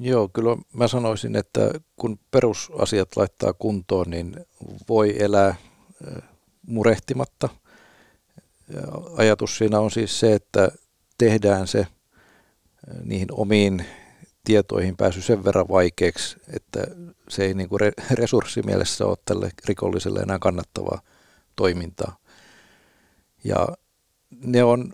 [0.00, 4.36] Joo, kyllä mä sanoisin, että kun perusasiat laittaa kuntoon, niin
[4.88, 5.54] voi elää
[6.66, 7.48] murehtimatta.
[8.68, 8.82] Ja
[9.16, 10.68] ajatus siinä on siis se, että
[11.18, 11.86] tehdään se
[13.02, 13.86] niihin omiin
[14.44, 16.80] tietoihin pääsy sen verran vaikeaksi, että
[17.28, 21.02] se ei niin kuin resurssimielessä ole tälle rikolliselle enää kannattavaa
[21.56, 22.16] toimintaa.
[23.44, 23.68] Ja
[24.30, 24.92] ne on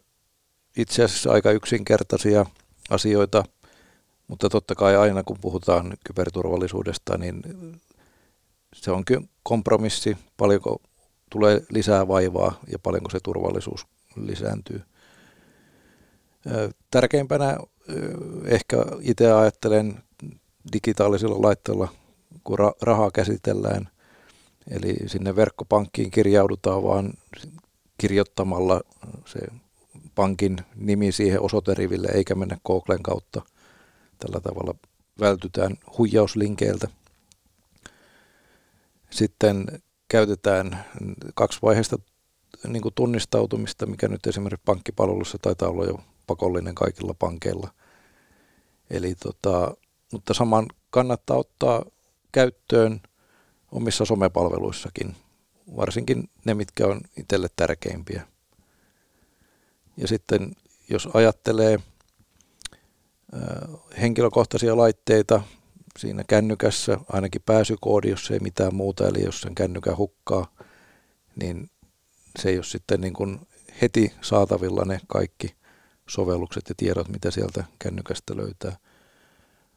[0.80, 2.46] itse asiassa aika yksinkertaisia
[2.90, 3.44] asioita,
[4.28, 7.42] mutta totta kai aina kun puhutaan kyberturvallisuudesta, niin
[8.74, 9.04] se on
[9.42, 10.82] kompromissi, paljonko
[11.30, 14.82] tulee lisää vaivaa ja paljonko se turvallisuus lisääntyy.
[16.90, 17.58] Tärkeimpänä
[18.44, 20.02] ehkä itse ajattelen
[20.72, 21.88] digitaalisilla laitteilla,
[22.44, 23.88] kun rahaa käsitellään,
[24.70, 27.12] eli sinne verkkopankkiin kirjaudutaan vaan
[27.98, 28.80] kirjoittamalla
[29.26, 29.38] se
[30.20, 33.42] pankin nimi siihen osoiteriville eikä mennä Googlen kautta.
[34.18, 34.74] Tällä tavalla
[35.20, 36.88] vältytään huijauslinkeiltä.
[39.10, 40.84] Sitten käytetään
[41.34, 41.98] kaksivaiheista
[42.68, 47.70] niin kuin tunnistautumista, mikä nyt esimerkiksi pankkipalvelussa taitaa olla jo pakollinen kaikilla pankeilla.
[48.90, 49.74] Eli tota,
[50.12, 51.84] mutta saman kannattaa ottaa
[52.32, 53.00] käyttöön
[53.72, 55.16] omissa somepalveluissakin,
[55.76, 58.29] varsinkin ne, mitkä on itselle tärkeimpiä.
[60.00, 60.52] Ja sitten
[60.90, 61.78] jos ajattelee
[64.00, 65.42] henkilökohtaisia laitteita
[65.98, 70.54] siinä kännykässä, ainakin pääsykoodi, jos ei mitään muuta, eli jos sen kännykän hukkaa,
[71.36, 71.70] niin
[72.38, 73.40] se ei ole sitten niin kuin
[73.82, 75.54] heti saatavilla ne kaikki
[76.08, 78.76] sovellukset ja tiedot, mitä sieltä kännykästä löytää.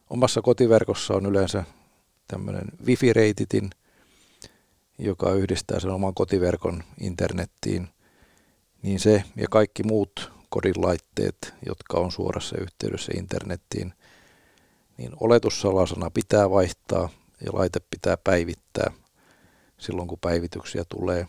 [0.10, 1.64] Omassa kotiverkossa on yleensä
[2.28, 3.70] tämmöinen wifi-reititin,
[4.98, 7.88] joka yhdistää sen oman kotiverkon internettiin–
[8.84, 13.94] niin se ja kaikki muut kodin laitteet, jotka on suorassa yhteydessä internettiin,
[14.98, 17.10] niin oletussalasana pitää vaihtaa
[17.46, 18.92] ja laite pitää päivittää
[19.78, 21.28] silloin, kun päivityksiä tulee.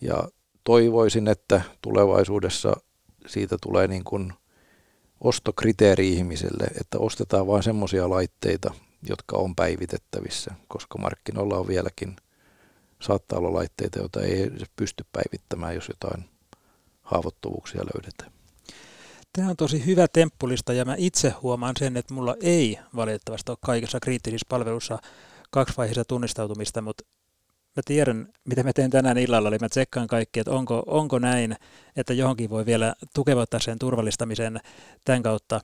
[0.00, 0.28] Ja
[0.64, 2.76] toivoisin, että tulevaisuudessa
[3.26, 4.32] siitä tulee niin kuin
[5.20, 8.74] ostokriteeri ihmiselle, että ostetaan vain semmoisia laitteita,
[9.08, 12.16] jotka on päivitettävissä, koska markkinoilla on vieläkin
[13.00, 16.24] saattaa olla laitteita, joita ei pysty päivittämään, jos jotain
[17.02, 18.32] haavoittuvuuksia löydetään.
[19.32, 23.58] Tämä on tosi hyvä temppulista ja mä itse huomaan sen, että mulla ei valitettavasti ole
[23.60, 24.98] kaikissa kriittisissä palveluissa
[25.50, 27.04] kaksivaiheista tunnistautumista, mutta
[27.76, 31.56] mä tiedän, mitä mä teen tänään illalla, eli mä tsekkaan kaikki, että onko, onko näin,
[31.96, 34.60] että johonkin voi vielä tukevottaa sen turvallistamisen
[35.04, 35.60] tämän kautta.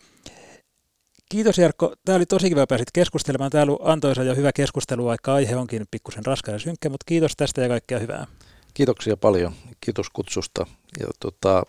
[1.32, 1.94] Kiitos Jarkko.
[2.04, 3.50] Tämä oli tosi kiva, pääsit keskustelemaan.
[3.50, 7.32] Tämä oli antoisa ja hyvä keskustelu, vaikka aihe onkin pikkusen raskas ja synkkä, mutta kiitos
[7.36, 8.26] tästä ja kaikkea hyvää.
[8.74, 9.52] Kiitoksia paljon.
[9.80, 10.66] Kiitos kutsusta.
[11.00, 11.62] Ja tota,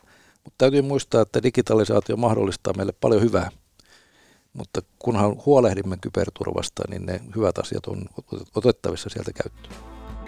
[0.44, 3.50] mutta täytyy muistaa, että digitalisaatio mahdollistaa meille paljon hyvää.
[4.54, 8.06] Mutta kunhan huolehdimme kyberturvasta, niin ne hyvät asiat on
[8.56, 9.76] otettavissa sieltä käyttöön.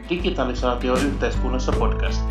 [0.10, 2.22] Digitalisaatio yhteiskunnassa podcast.